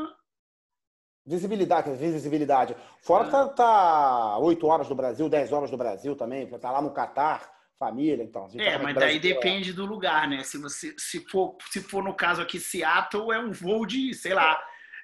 É. 1.26 1.30
Visibilidade, 1.30 1.90
visibilidade. 1.94 2.76
Fora 3.00 3.24
que 3.24 3.30
tá, 3.30 3.48
tá 3.48 4.38
8 4.38 4.66
horas 4.66 4.88
do 4.88 4.94
Brasil, 4.94 5.28
10 5.28 5.52
horas 5.52 5.70
do 5.70 5.76
Brasil 5.76 6.14
também, 6.14 6.46
tá 6.46 6.70
lá 6.70 6.82
no 6.82 6.90
Catar, 6.90 7.50
família, 7.78 8.22
então. 8.22 8.48
É, 8.58 8.72
tá 8.72 8.78
mas 8.78 8.94
daí 8.94 9.18
depende 9.18 9.72
do 9.72 9.86
lugar, 9.86 10.28
né? 10.28 10.42
Se 10.42 10.58
você 10.58 10.94
se 10.98 11.20
for, 11.28 11.56
se 11.70 11.80
for 11.80 12.02
no 12.02 12.14
caso 12.14 12.42
aqui 12.42 12.60
Seattle, 12.60 13.32
é 13.32 13.38
um 13.38 13.52
voo 13.52 13.86
de, 13.86 14.12
sei 14.14 14.34
lá, 14.34 14.60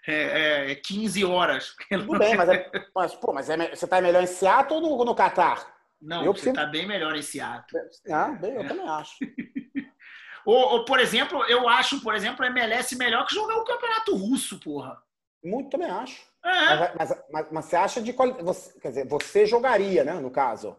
é, 0.07 0.73
é 0.73 0.75
15 0.75 1.25
horas. 1.25 1.75
Tudo 1.89 2.19
bem, 2.19 2.37
mas, 2.37 2.49
é, 2.49 2.71
mas, 2.95 3.15
pô, 3.15 3.33
mas 3.33 3.49
é, 3.49 3.75
você 3.75 3.87
tá 3.87 4.01
melhor 4.01 4.23
em 4.23 4.27
Seattle 4.27 4.81
ou 4.83 4.99
no, 4.99 5.05
no 5.05 5.15
Catar? 5.15 5.67
Não, 6.01 6.25
eu 6.25 6.33
você 6.33 6.51
preciso... 6.51 6.55
tá 6.55 6.67
bem 6.67 6.87
melhor 6.87 7.15
em 7.15 7.23
Seattle. 7.23 7.83
Ah, 8.11 8.29
bem, 8.29 8.55
eu 8.55 8.63
é. 8.63 8.69
também 8.69 8.89
acho. 8.89 9.17
ou, 10.47 10.57
ou, 10.57 10.85
por 10.85 10.99
exemplo, 10.99 11.45
eu 11.45 11.69
acho, 11.69 12.01
por 12.01 12.15
exemplo, 12.15 12.45
a 12.45 12.49
MLS 12.49 12.97
melhor 12.97 13.27
que 13.27 13.35
jogar 13.35 13.57
o 13.57 13.65
Campeonato 13.65 14.15
Russo, 14.15 14.59
porra. 14.61 14.99
Muito 15.43 15.71
também 15.71 15.91
acho. 15.91 16.23
É. 16.45 16.49
Mas, 16.49 16.95
mas, 16.97 17.23
mas, 17.31 17.47
mas, 17.51 17.65
você 17.65 17.77
acha 17.77 18.03
de 18.03 18.13
qualidade. 18.13 18.59
Quer 18.81 18.89
dizer, 18.89 19.07
você 19.07 19.47
jogaria, 19.47 20.05
né? 20.05 20.15
No 20.15 20.31
caso. 20.31 20.77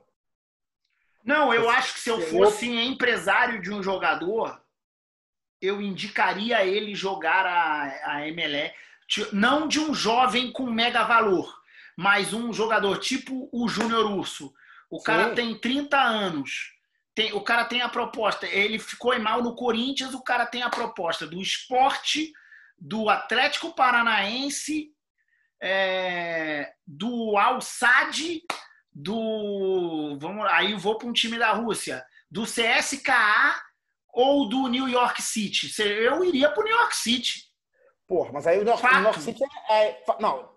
Não, 1.23 1.53
eu 1.53 1.69
acho 1.69 1.93
que 1.93 1.99
se 1.99 2.09
eu 2.09 2.19
fosse 2.21 2.67
eu... 2.67 2.79
empresário 2.79 3.61
de 3.61 3.71
um 3.71 3.81
jogador, 3.81 4.59
eu 5.61 5.81
indicaria 5.81 6.65
ele 6.65 6.95
jogar 6.95 7.45
a, 7.45 8.17
a 8.17 8.19
MLE. 8.31 8.73
Não 9.33 9.67
de 9.67 9.79
um 9.79 9.93
jovem 9.93 10.51
com 10.51 10.65
mega 10.65 11.03
valor, 11.03 11.61
mas 11.95 12.33
um 12.33 12.53
jogador 12.53 12.97
tipo 12.97 13.49
o 13.51 13.67
Júnior 13.67 14.09
Urso. 14.09 14.53
O 14.89 14.99
Sim. 14.99 15.05
cara 15.05 15.35
tem 15.35 15.57
30 15.57 15.99
anos. 15.99 16.73
Tem, 17.13 17.33
o 17.33 17.41
cara 17.41 17.65
tem 17.65 17.81
a 17.81 17.89
proposta. 17.89 18.47
Ele 18.47 18.79
ficou 18.79 19.17
mal 19.19 19.43
no 19.43 19.55
Corinthians, 19.55 20.13
o 20.13 20.23
cara 20.23 20.45
tem 20.45 20.63
a 20.63 20.69
proposta 20.69 21.27
do 21.27 21.41
esporte 21.41 22.31
do 22.81 23.07
Atlético 23.09 23.75
Paranaense, 23.75 24.89
é, 25.61 26.73
do 26.85 27.37
Al-Sad, 27.37 28.41
do. 28.91 30.17
Vamos, 30.19 30.47
aí 30.47 30.73
vou 30.73 30.97
para 30.97 31.07
um 31.07 31.13
time 31.13 31.37
da 31.37 31.51
Rússia, 31.51 32.03
do 32.29 32.43
CSKA 32.43 33.61
ou 34.11 34.49
do 34.49 34.67
New 34.67 34.89
York 34.89 35.21
City. 35.21 35.71
Eu 35.79 36.23
iria 36.25 36.49
para 36.49 36.61
o 36.61 36.65
New 36.65 36.75
York 36.75 36.95
City. 36.95 37.43
Porra, 38.07 38.31
mas 38.33 38.47
aí 38.47 38.59
o 38.59 38.63
New, 38.63 38.75
New 38.75 39.03
York 39.03 39.21
City 39.21 39.43
é, 39.69 39.83
é, 39.85 40.03
Não, 40.19 40.49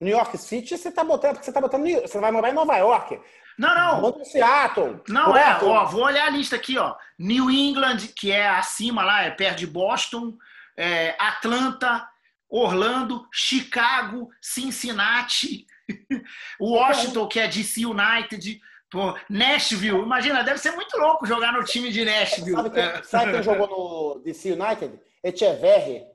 New 0.00 0.16
York 0.16 0.36
City 0.36 0.76
você 0.76 0.88
está 0.88 1.04
botando, 1.04 1.34
porque 1.34 1.44
você 1.44 1.50
está 1.50 1.60
botando. 1.60 1.84
Você 1.86 2.18
vai 2.18 2.32
morar 2.32 2.50
em 2.50 2.54
Nova 2.54 2.76
York. 2.76 3.20
Não, 3.56 3.74
não. 3.74 4.00
Vou 4.00 4.24
Seattle. 4.24 5.00
Não, 5.08 5.36
é, 5.36 5.58
ó, 5.62 5.84
vou 5.86 6.02
olhar 6.02 6.26
a 6.26 6.30
lista 6.30 6.56
aqui, 6.56 6.76
ó. 6.76 6.96
New 7.18 7.50
England, 7.50 7.98
que 8.16 8.32
é 8.32 8.48
acima 8.48 9.02
lá, 9.04 9.22
é 9.22 9.30
perto 9.30 9.58
de 9.58 9.66
Boston 9.66 10.36
é, 10.78 11.16
Atlanta, 11.18 12.08
Orlando, 12.48 13.26
Chicago, 13.32 14.30
Cincinnati, 14.40 15.66
Washington, 16.60 17.26
que 17.26 17.40
é 17.40 17.48
DC 17.48 17.84
United, 17.84 18.60
pô, 18.88 19.18
Nashville. 19.28 19.98
Imagina, 19.98 20.44
deve 20.44 20.58
ser 20.58 20.70
muito 20.70 20.96
louco 20.96 21.26
jogar 21.26 21.52
no 21.52 21.64
time 21.64 21.90
de 21.90 22.04
Nashville. 22.04 22.52
Sabe 22.52 22.70
quem, 22.70 22.82
é. 22.82 23.02
sabe 23.02 23.32
quem 23.32 23.42
jogou 23.42 23.66
no 23.66 24.22
DC 24.22 24.52
United? 24.52 25.00
Echeverri. 25.22 26.06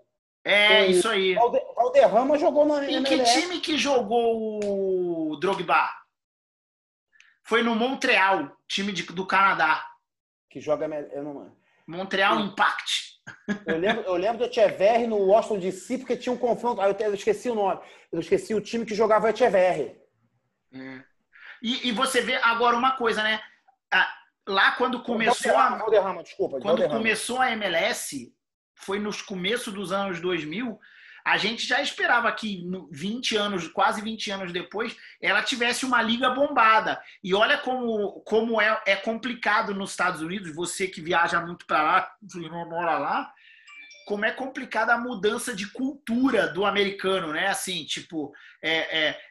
É, 0.45 0.87
isso 0.87 1.09
aí. 1.09 1.35
Valderrama 1.35 2.37
jogou 2.37 2.65
no 2.65 2.81
Em 2.83 3.03
que 3.03 3.21
time 3.23 3.59
que 3.59 3.77
jogou 3.77 4.59
o 5.31 5.37
Drogba? 5.37 5.89
Foi 7.43 7.61
no 7.61 7.75
Montreal, 7.75 8.55
time 8.67 8.93
de, 8.93 9.03
do 9.03 9.25
Canadá. 9.25 9.85
Que 10.49 10.61
joga... 10.61 10.85
Eu 10.85 11.23
não... 11.23 11.55
Montreal 11.85 12.39
Impact. 12.39 13.12
Eu 13.65 13.77
lembro, 13.77 14.03
eu 14.03 14.15
lembro 14.15 14.37
do 14.39 14.45
Echeverri 14.45 15.07
no 15.07 15.17
Washington 15.17 15.59
DC, 15.59 15.97
porque 15.99 16.17
tinha 16.17 16.33
um 16.33 16.37
confronto. 16.37 16.81
Aí 16.81 16.93
eu, 16.99 17.13
esqueci 17.13 17.49
o 17.49 17.55
nome. 17.55 17.81
Eu 18.11 18.19
esqueci 18.19 18.53
o 18.53 18.61
time 18.61 18.85
que 18.85 18.95
jogava 18.95 19.27
o 19.27 19.29
Echeverri. 19.29 19.95
É. 20.73 21.03
E, 21.61 21.87
e, 21.87 21.91
você 21.91 22.21
vê 22.21 22.35
agora 22.35 22.75
uma 22.75 22.91
coisa, 22.91 23.23
né? 23.23 23.41
Lá 24.47 24.71
quando 24.73 25.01
começou 25.03 25.55
a. 25.55 25.77
Valderrama, 25.77 26.23
desculpa. 26.23 26.57
Quando 26.57 26.79
Valderrama. 26.79 26.97
começou 26.97 27.39
a 27.39 27.51
MLS, 27.51 28.33
foi 28.75 28.99
nos 28.99 29.21
começos 29.21 29.73
dos 29.73 29.91
anos 29.91 30.19
2000 30.19 30.79
a 31.23 31.37
gente 31.37 31.65
já 31.65 31.81
esperava 31.81 32.31
que 32.31 32.69
20 32.91 33.37
anos, 33.37 33.67
quase 33.67 34.01
20 34.01 34.31
anos 34.31 34.51
depois, 34.51 34.95
ela 35.21 35.41
tivesse 35.41 35.85
uma 35.85 36.01
liga 36.01 36.29
bombada. 36.31 37.01
E 37.23 37.33
olha 37.33 37.57
como, 37.57 38.21
como 38.21 38.61
é, 38.61 38.81
é 38.85 38.95
complicado 38.95 39.73
nos 39.73 39.91
Estados 39.91 40.21
Unidos, 40.21 40.53
você 40.53 40.87
que 40.87 41.01
viaja 41.01 41.39
muito 41.39 41.65
para 41.65 41.81
lá, 41.81 42.15
não 42.35 42.69
mora 42.69 42.97
lá, 42.97 43.33
como 44.05 44.25
é 44.25 44.31
complicada 44.31 44.93
a 44.93 44.97
mudança 44.97 45.55
de 45.55 45.71
cultura 45.71 46.47
do 46.47 46.65
americano, 46.65 47.33
né? 47.33 47.47
Assim, 47.47 47.85
tipo, 47.85 48.33
é, 48.61 49.07
é, 49.07 49.21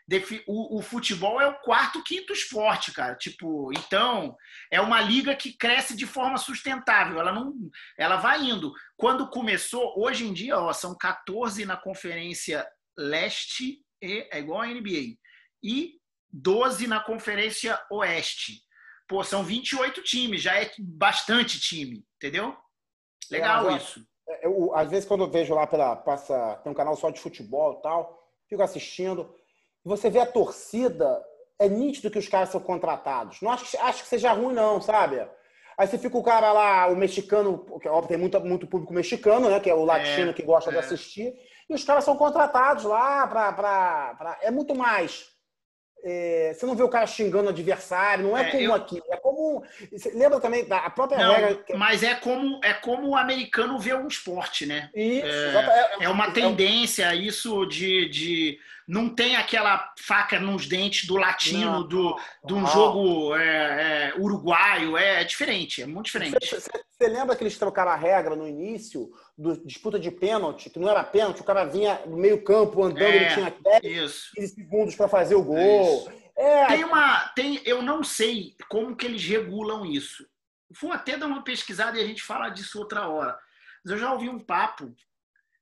o, 0.47 0.79
o, 0.79 0.83
futebol 0.83 1.41
é 1.41 1.47
o 1.47 1.59
quarto, 1.61 2.03
quinto 2.03 2.33
esporte, 2.33 2.93
cara. 2.93 3.15
Tipo, 3.15 3.73
então 3.73 4.37
é 4.71 4.81
uma 4.81 5.01
liga 5.01 5.35
que 5.35 5.53
cresce 5.53 5.97
de 5.97 6.07
forma 6.07 6.39
sustentável. 6.39 7.19
Ela 7.19 7.33
não, 7.33 7.55
ela 7.99 8.17
vai 8.17 8.43
indo. 8.43 8.73
Quando 8.97 9.31
começou, 9.31 9.95
hoje 9.99 10.25
em 10.27 10.33
dia, 10.33 10.59
ó, 10.59 10.73
são 10.73 10.97
14 10.97 11.65
na 11.65 11.77
conferência 11.77 12.67
leste 12.97 13.83
e 14.03 14.29
é 14.31 14.39
igual 14.39 14.61
a 14.61 14.67
NBA 14.67 15.17
e 15.63 15.95
12 16.33 16.87
na 16.87 17.01
conferência 17.01 17.81
oeste. 17.91 18.63
Pô, 19.07 19.23
são 19.23 19.45
28 19.45 20.03
times, 20.03 20.43
já 20.43 20.57
é 20.57 20.71
bastante 20.79 21.61
time, 21.61 22.05
entendeu? 22.17 22.57
Legal 23.31 23.71
é, 23.71 23.77
isso. 23.77 24.07
É, 24.29 24.47
eu, 24.47 24.75
às 24.75 24.89
vezes, 24.91 25.07
quando 25.07 25.25
eu 25.25 25.31
vejo 25.31 25.55
lá 25.55 25.67
pela. 25.67 25.97
Passa, 25.97 26.61
tem 26.63 26.73
um 26.73 26.75
canal 26.75 26.97
só 26.97 27.11
de 27.11 27.21
futebol 27.21 27.79
e 27.79 27.83
tal, 27.83 28.29
fico 28.49 28.63
assistindo. 28.63 29.35
E 29.85 29.89
você 29.89 30.09
vê 30.11 30.21
a 30.21 30.27
torcida, 30.27 31.23
é 31.59 31.69
nítido 31.69 32.11
que 32.11 32.19
os 32.19 32.29
caras 32.29 32.51
são 32.51 32.61
contratados. 32.61 33.41
Não 33.41 33.51
acho, 33.51 33.77
acho 33.81 34.03
que 34.03 34.09
seja 34.09 34.33
ruim, 34.33 34.55
não, 34.55 34.81
sabe? 34.81 35.27
Aí 35.77 35.87
você 35.87 35.99
fica 35.99 36.17
o 36.17 36.23
cara 36.23 36.53
lá, 36.53 36.87
o 36.89 36.97
mexicano, 36.97 37.59
porque 37.59 37.89
óbvio, 37.89 38.09
tem 38.09 38.19
muito, 38.19 38.39
muito 38.41 38.67
público 38.67 38.93
mexicano, 38.93 39.49
né? 39.49 39.59
Que 39.59 39.71
é 39.71 39.75
o 39.75 39.85
latino 39.85 40.31
é, 40.31 40.33
que 40.33 40.43
gosta 40.43 40.71
é. 40.71 40.75
de 40.75 40.79
assistir. 40.79 41.35
E 41.69 41.75
os 41.75 41.83
caras 41.85 42.05
são 42.05 42.17
contratados 42.17 42.85
lá 42.85 43.27
para. 43.27 44.39
É 44.43 44.51
muito 44.51 44.75
mais 44.75 45.32
é, 46.05 46.53
você 46.55 46.67
não 46.67 46.75
vê 46.75 46.83
o 46.83 46.89
cara 46.89 47.07
xingando 47.07 47.47
o 47.47 47.51
adversário, 47.51 48.25
não 48.25 48.37
é, 48.37 48.49
é 48.49 48.51
como 48.51 48.63
eu... 48.63 48.75
aqui. 48.75 49.01
É 49.09 49.17
como. 49.17 49.65
Lembra 50.15 50.41
também 50.41 50.67
da 50.67 50.91
própria 50.91 51.19
não, 51.19 51.35
regra. 51.35 51.65
Mas 51.77 52.03
é 52.03 52.15
como, 52.15 52.61
é 52.65 52.73
como 52.75 53.11
o 53.11 53.17
americano 53.17 53.79
vê 53.79 53.95
um 53.95 54.09
esporte, 54.09 54.67
né? 54.67 54.91
Isso, 54.95 55.27
é, 55.27 55.97
é, 56.01 56.05
é 56.05 56.09
uma 56.09 56.33
tendência, 56.33 57.15
isso 57.15 57.65
de, 57.67 58.09
de. 58.09 58.59
Não 58.87 59.09
tem 59.09 59.37
aquela 59.37 59.93
faca 59.97 60.41
nos 60.41 60.67
dentes 60.67 61.07
do 61.07 61.17
latino, 61.17 61.71
não, 61.71 61.89
do, 61.89 62.19
de 62.45 62.53
um 62.53 62.67
jogo 62.67 63.37
é, 63.37 64.13
é, 64.13 64.15
uruguaio. 64.19 64.97
É, 64.97 65.23
diferente, 65.23 65.83
é 65.83 65.87
muito 65.87 66.07
diferente. 66.07 66.37
Você, 66.41 66.69
você, 67.03 67.09
lembra 67.09 67.37
que 67.37 67.43
eles 67.43 67.59
trocaram 67.59 67.91
a 67.91 67.97
regra 67.97 68.37
no 68.37 68.47
início? 68.47 69.11
do 69.37 69.57
disputa 69.67 69.99
de 69.99 70.11
pênalti, 70.11 70.71
que 70.71 70.79
não 70.79 70.89
era 70.89 71.03
pênalti, 71.03 71.41
o 71.41 71.45
cara 71.45 71.65
vinha 71.65 72.01
no 72.07 72.17
meio-campo 72.17 72.83
andando, 72.83 73.03
é, 73.03 73.17
ele 73.17 73.35
tinha 73.35 73.81
10 73.81 74.31
15 74.35 74.55
segundos 74.55 74.95
para 74.95 75.09
fazer 75.09 75.35
o 75.35 75.43
gol. 75.43 76.13
É, 76.37 76.67
tem 76.67 76.85
uma. 76.85 77.29
Tem, 77.31 77.61
eu 77.65 77.83
não 77.83 78.05
sei 78.05 78.55
como 78.69 78.97
que 78.97 79.07
eles 79.07 79.25
regulam 79.25 79.85
isso. 79.85 80.27
Vou 80.81 80.93
até 80.93 81.17
dar 81.17 81.27
uma 81.27 81.43
pesquisada 81.43 81.99
e 81.99 82.03
a 82.03 82.07
gente 82.07 82.23
fala 82.23 82.49
disso 82.49 82.79
outra 82.79 83.09
hora. 83.09 83.39
Mas 83.85 83.93
eu 83.93 83.99
já 83.99 84.13
ouvi 84.13 84.29
um 84.29 84.39
papo 84.39 84.95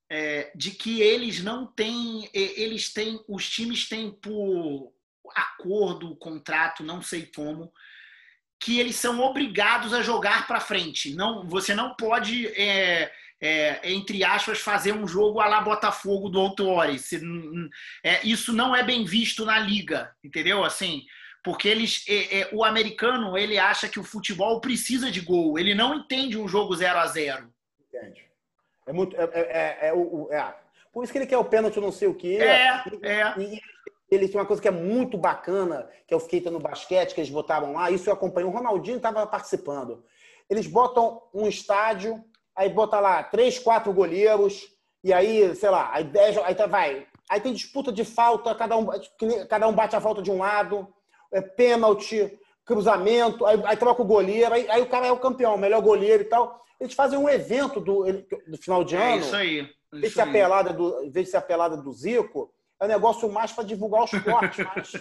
é, 0.09 0.53
de 0.55 0.73
que 0.73 1.01
eles 1.01 1.43
não 1.43 1.67
têm. 1.67 2.29
Eles 2.33 2.93
têm. 2.93 3.23
Os 3.29 3.49
times 3.49 3.89
têm 3.89 4.11
por 4.11 4.93
acordo, 5.35 6.17
contrato, 6.17 6.83
não 6.83 7.01
sei 7.01 7.27
como, 7.27 7.73
que 8.61 8.79
eles 8.79 8.97
são 8.97 9.21
obrigados 9.21 9.95
a 9.95 10.03
jogar 10.03 10.47
para 10.47 10.61
frente. 10.61 11.15
Não, 11.15 11.49
você 11.49 11.75
não 11.75 11.95
pode 11.95 12.47
é, 12.49 13.11
é, 13.41 13.91
entre 13.91 14.23
aspas, 14.23 14.61
fazer 14.61 14.93
um 14.93 15.09
jogo 15.09 15.41
a 15.41 15.49
lá 15.49 15.63
Botafogo 15.63 16.29
do 16.29 16.39
Autuori. 16.39 16.97
É, 18.05 18.21
isso 18.23 18.53
não 18.53 18.77
é 18.77 18.83
bem 18.83 19.05
visto 19.05 19.47
na 19.47 19.59
liga, 19.59 20.15
entendeu? 20.23 20.63
Assim, 20.63 21.03
porque 21.43 21.67
eles, 21.67 22.05
é, 22.07 22.41
é, 22.41 22.49
o 22.53 22.63
americano 22.63 23.39
ele 23.39 23.59
acha 23.59 23.89
que 23.89 23.99
o 23.99 24.05
futebol 24.05 24.61
precisa 24.61 25.11
de 25.11 25.23
gol. 25.23 25.59
Ele 25.59 25.75
não 25.75 25.95
entende 25.95 26.37
um 26.37 26.47
jogo 26.47 26.77
0 26.77 26.99
a 26.99 27.07
0 27.07 27.51
Entende. 27.89 28.25
É 28.87 28.93
muito. 28.93 29.17
É, 29.17 29.23
é, 29.23 29.89
é, 29.89 30.37
é, 30.37 30.55
Por 30.93 31.03
isso 31.03 31.13
que 31.13 31.19
ele 31.19 31.27
quer 31.27 31.39
o 31.39 31.45
pênalti, 31.45 31.81
não 31.81 31.93
sei 31.93 32.09
o 32.09 32.15
quê. 32.15 32.39
É, 32.41 32.83
é. 33.03 33.35
E, 33.39 33.61
ele 34.11 34.29
tem 34.29 34.41
uma 34.41 34.47
coisa 34.47 34.61
que 34.61 34.69
é 34.69 34.73
muito 34.73 35.17
bacana, 35.17 35.89
que 36.07 36.13
é 36.13 36.17
o 36.17 36.21
skate 36.21 36.51
no 36.51 36.59
basquete, 36.59 37.15
que 37.15 37.21
eles 37.21 37.31
botaram 37.31 37.73
lá. 37.75 37.91
Isso 37.91 38.09
eu 38.09 38.15
acompanho. 38.15 38.49
O 38.49 38.51
Ronaldinho 38.51 38.97
estava 38.97 39.27
participando. 39.27 40.03
Eles 40.49 40.67
botam 40.67 41.23
um 41.33 41.47
estádio 41.47 42.25
aí 42.61 42.69
bota 42.69 43.01
lá 43.01 43.23
três, 43.23 43.59
quatro 43.59 43.91
goleiros, 43.91 44.69
e 45.03 45.15
aí, 45.15 45.55
sei 45.57 45.71
lá, 45.71 45.91
aí, 45.95 46.05
dez, 46.05 46.37
aí 46.39 46.55
tá, 46.55 46.67
vai. 46.67 47.07
Aí 47.29 47.41
tem 47.41 47.55
disputa 47.55 47.91
de 47.91 48.05
falta, 48.05 48.55
cada 48.55 48.77
um, 48.77 48.87
cada 49.49 49.67
um 49.67 49.73
bate 49.73 49.97
a 49.97 50.01
falta 50.01 50.21
de 50.21 50.31
um 50.31 50.39
lado, 50.39 50.87
é, 51.33 51.41
pênalti, 51.41 52.39
cruzamento, 52.65 53.47
aí, 53.47 53.61
aí 53.65 53.77
troca 53.79 54.03
o 54.03 54.07
goleiro, 54.07 54.53
aí, 54.53 54.69
aí, 54.69 54.83
o 54.83 54.89
cara 54.89 55.07
é 55.07 55.13
o 55.13 55.19
campeão, 55.19 55.57
melhor 55.57 55.81
goleiro 55.81 56.23
e 56.23 56.27
tal. 56.27 56.63
Eles 56.79 56.95
fazem 56.95 57.19
um 57.19 57.29
evento 57.29 57.81
do, 57.81 58.05
do 58.47 58.59
final 58.59 58.85
de 58.85 58.95
é 58.95 58.99
ano. 58.99 59.17
É 59.17 59.19
isso 59.19 59.37
aí. 59.37 59.71
Em 59.93 60.01
vez, 60.01 60.13
de 60.13 60.23
ser 60.23 60.31
pelada 60.31 60.73
do, 60.73 61.03
em 61.03 61.11
vez 61.11 61.27
de 61.27 61.31
ser 61.31 61.37
a 61.39 61.43
pelada 61.43 61.77
do 61.77 61.93
Zico, 61.93 62.53
é 62.81 62.85
um 62.85 62.89
negócio 62.89 63.31
mais 63.31 63.53
para 63.53 63.65
divulgar 63.65 64.05
os 64.05 64.13
mais. 64.13 64.93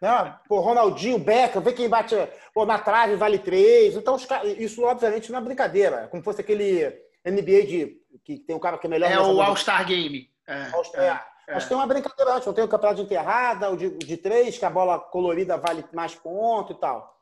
Né? 0.00 0.38
Pô, 0.48 0.60
Ronaldinho, 0.60 1.18
Beca, 1.18 1.60
vê 1.60 1.72
quem 1.72 1.88
bate 1.88 2.14
pô, 2.54 2.64
na 2.64 2.78
trave, 2.78 3.16
vale 3.16 3.38
três. 3.38 3.96
Então, 3.96 4.16
isso, 4.56 4.84
obviamente, 4.84 5.32
não 5.32 5.38
é 5.38 5.42
brincadeira. 5.42 6.02
É 6.02 6.06
como 6.06 6.22
fosse 6.22 6.40
aquele 6.40 6.84
NBA 7.24 7.66
de 7.66 8.00
que 8.24 8.38
tem 8.38 8.54
um 8.54 8.60
cara 8.60 8.78
que 8.78 8.86
é 8.86 8.90
melhor. 8.90 9.10
É 9.10 9.18
o 9.18 9.40
All-Star 9.40 9.84
Game. 9.86 10.30
É, 10.46 10.70
é, 10.94 11.06
é. 11.48 11.54
Mas 11.54 11.66
tem 11.66 11.76
uma 11.76 11.86
brincadeira 11.86 12.34
antes. 12.34 12.54
Tem 12.54 12.64
o 12.64 12.68
campeonato 12.68 13.00
de 13.00 13.06
enterrada, 13.06 13.70
o 13.70 13.76
de, 13.76 13.90
de 13.90 14.16
três, 14.16 14.56
que 14.56 14.64
a 14.64 14.70
bola 14.70 15.00
colorida 15.00 15.56
vale 15.56 15.84
mais 15.92 16.14
ponto 16.14 16.72
e 16.72 16.76
tal. 16.76 17.18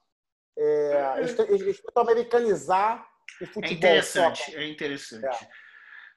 É, 0.59 1.15
eles, 1.19 1.39
eles 1.39 1.81
tentam 1.81 2.03
americanizar 2.03 3.07
o 3.41 3.47
futebol. 3.47 3.71
É 3.71 3.73
interessante, 3.73 4.57
é 4.57 4.69
interessante. 4.69 5.49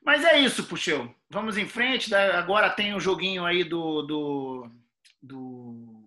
Mas 0.03 0.23
é 0.23 0.39
isso, 0.39 0.63
Puxeu. 0.63 1.13
Vamos 1.29 1.57
em 1.57 1.67
frente. 1.67 2.13
Agora 2.13 2.69
tem 2.69 2.93
o 2.93 2.99
joguinho 2.99 3.45
aí 3.45 3.63
do, 3.63 4.01
do, 4.01 4.71
do 5.21 5.99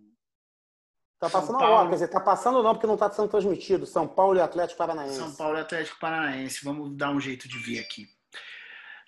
Tá 1.23 1.31
passando 1.31 1.63
agora, 1.63 1.89
quer 1.89 1.95
dizer, 1.95 2.09
tá 2.09 2.19
passando 2.19 2.65
não, 2.65 2.75
porque 2.75 2.87
não 2.87 2.97
tá 2.97 3.09
sendo 3.09 3.29
transmitido. 3.29 3.87
São 3.87 4.09
Paulo 4.09 4.39
e 4.39 4.41
Atlético 4.41 4.77
Paranaense. 4.77 5.19
São 5.19 5.33
Paulo 5.33 5.57
e 5.57 5.61
Atlético 5.61 6.01
Paranaense. 6.01 6.65
Vamos 6.65 6.97
dar 6.97 7.11
um 7.11 7.21
jeito 7.21 7.47
de 7.49 7.59
ver 7.59 7.79
aqui. 7.79 8.09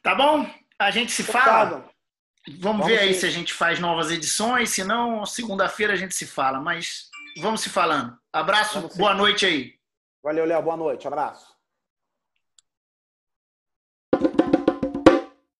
Tá 0.00 0.14
bom? 0.14 0.48
A 0.78 0.92
gente 0.92 1.10
se 1.10 1.24
fala. 1.24 1.90
Vamos, 2.46 2.60
vamos, 2.60 2.86
ver 2.86 3.00
aí 3.00 3.14
se 3.14 3.26
a 3.26 3.30
gente 3.30 3.52
faz 3.52 3.80
novas 3.80 4.12
edições. 4.12 4.70
Se 4.70 4.84
não, 4.84 5.26
segunda-feira 5.26 5.94
a 5.94 5.96
gente 5.96 6.14
se 6.14 6.24
fala. 6.24 6.60
Mas 6.60 7.10
vamos 7.40 7.62
se 7.62 7.68
falando. 7.68 8.16
Abraço, 8.32 8.88
boa 8.96 9.12
noite 9.12 9.44
aí. 9.44 9.74
Valeu, 10.22 10.44
Léo. 10.44 10.62
Boa 10.62 10.76
noite. 10.76 11.08
Abraço. 11.08 11.53